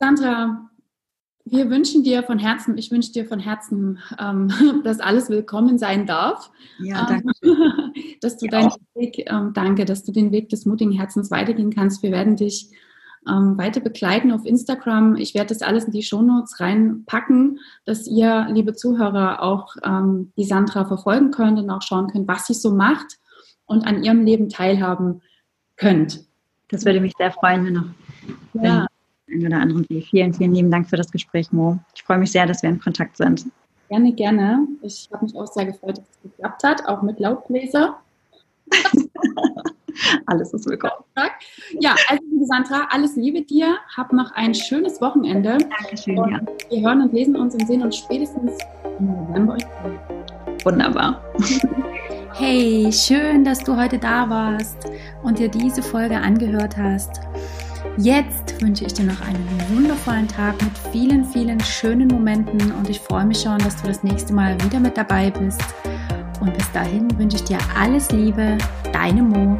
Sandra, 0.00 0.70
wir 1.50 1.70
wünschen 1.70 2.02
dir 2.02 2.22
von 2.22 2.38
Herzen, 2.38 2.76
ich 2.78 2.90
wünsche 2.90 3.12
dir 3.12 3.26
von 3.26 3.38
Herzen, 3.38 3.98
ähm, 4.18 4.50
dass 4.84 5.00
alles 5.00 5.30
willkommen 5.30 5.78
sein 5.78 6.06
darf. 6.06 6.50
Ja, 6.78 7.06
danke. 7.06 7.32
Ähm, 7.42 7.92
dass 8.20 8.36
du 8.36 8.46
ja. 8.46 8.52
deinen 8.52 8.72
Weg, 8.94 9.24
ähm, 9.30 9.52
danke, 9.54 9.84
dass 9.84 10.04
du 10.04 10.12
den 10.12 10.32
Weg 10.32 10.48
des 10.48 10.66
mutigen 10.66 10.92
Herzens 10.92 11.30
weitergehen 11.30 11.74
kannst. 11.74 12.02
Wir 12.02 12.10
werden 12.10 12.36
dich 12.36 12.70
ähm, 13.28 13.56
weiter 13.58 13.80
begleiten 13.80 14.32
auf 14.32 14.44
Instagram. 14.44 15.16
Ich 15.16 15.34
werde 15.34 15.48
das 15.48 15.62
alles 15.62 15.84
in 15.84 15.92
die 15.92 16.02
Shownotes 16.02 16.60
reinpacken, 16.60 17.60
dass 17.84 18.06
ihr, 18.06 18.48
liebe 18.50 18.74
Zuhörer, 18.74 19.42
auch 19.42 19.76
ähm, 19.84 20.32
die 20.36 20.44
Sandra 20.44 20.84
verfolgen 20.84 21.30
könnt 21.30 21.58
und 21.58 21.70
auch 21.70 21.82
schauen 21.82 22.08
könnt, 22.08 22.28
was 22.28 22.46
sie 22.46 22.54
so 22.54 22.74
macht 22.74 23.18
und 23.66 23.86
an 23.86 24.02
ihrem 24.02 24.24
Leben 24.24 24.48
teilhaben 24.48 25.22
könnt. 25.76 26.24
Das 26.70 26.84
würde 26.84 27.00
mich 27.00 27.12
sehr 27.16 27.32
freuen, 27.32 27.64
wenn 27.64 27.72
noch. 27.74 28.62
Ja 28.62 28.87
einen 29.30 29.46
oder 29.46 29.60
anderen 29.60 29.84
Vielen, 30.02 30.32
vielen 30.34 30.54
lieben 30.54 30.70
Dank 30.70 30.88
für 30.88 30.96
das 30.96 31.10
Gespräch, 31.10 31.52
Mo. 31.52 31.78
Ich 31.94 32.02
freue 32.02 32.18
mich 32.18 32.32
sehr, 32.32 32.46
dass 32.46 32.62
wir 32.62 32.70
in 32.70 32.80
Kontakt 32.80 33.16
sind. 33.16 33.46
Gerne, 33.88 34.12
gerne. 34.12 34.66
Ich 34.82 35.08
habe 35.12 35.24
mich 35.24 35.34
auch 35.34 35.46
sehr 35.46 35.66
gefreut, 35.66 35.98
dass 35.98 36.04
es 36.10 36.22
geklappt 36.22 36.62
hat, 36.64 36.86
auch 36.86 37.02
mit 37.02 37.18
Laubbläser. 37.20 37.98
alles 40.26 40.52
ist 40.52 40.68
willkommen. 40.68 40.92
Ja, 41.80 41.94
also 42.08 42.22
liebe 42.30 42.44
Sandra, 42.44 42.86
alles 42.90 43.16
Liebe 43.16 43.42
dir. 43.42 43.78
Hab 43.96 44.12
noch 44.12 44.30
ein 44.32 44.54
schönes 44.54 45.00
Wochenende. 45.00 45.58
Dankeschön, 45.58 46.18
und 46.18 46.30
ja. 46.30 46.40
Wir 46.68 46.82
hören 46.82 47.02
und 47.02 47.12
lesen 47.12 47.36
uns 47.36 47.54
und 47.54 47.66
sehen 47.66 47.82
uns 47.82 47.96
spätestens 47.96 48.58
im 48.98 49.06
November. 49.06 49.56
Wunderbar. 50.64 51.22
Hey, 52.34 52.92
schön, 52.92 53.42
dass 53.42 53.64
du 53.64 53.74
heute 53.74 53.98
da 53.98 54.30
warst 54.30 54.88
und 55.24 55.40
dir 55.40 55.48
diese 55.48 55.82
Folge 55.82 56.16
angehört 56.16 56.76
hast. 56.76 57.20
Jetzt 57.96 58.60
wünsche 58.62 58.84
ich 58.84 58.94
dir 58.94 59.04
noch 59.04 59.20
einen 59.20 59.46
wundervollen 59.70 60.28
Tag 60.28 60.54
mit 60.62 60.76
vielen, 60.92 61.24
vielen 61.24 61.60
schönen 61.60 62.08
Momenten 62.08 62.72
und 62.72 62.88
ich 62.88 63.00
freue 63.00 63.26
mich 63.26 63.40
schon, 63.40 63.58
dass 63.58 63.76
du 63.76 63.88
das 63.88 64.02
nächste 64.02 64.32
Mal 64.32 64.60
wieder 64.62 64.80
mit 64.80 64.96
dabei 64.96 65.30
bist. 65.30 65.62
Und 66.40 66.54
bis 66.56 66.70
dahin 66.72 67.16
wünsche 67.18 67.36
ich 67.36 67.44
dir 67.44 67.58
alles 67.76 68.10
Liebe, 68.12 68.56
deine 68.92 69.22
Mo. 69.22 69.56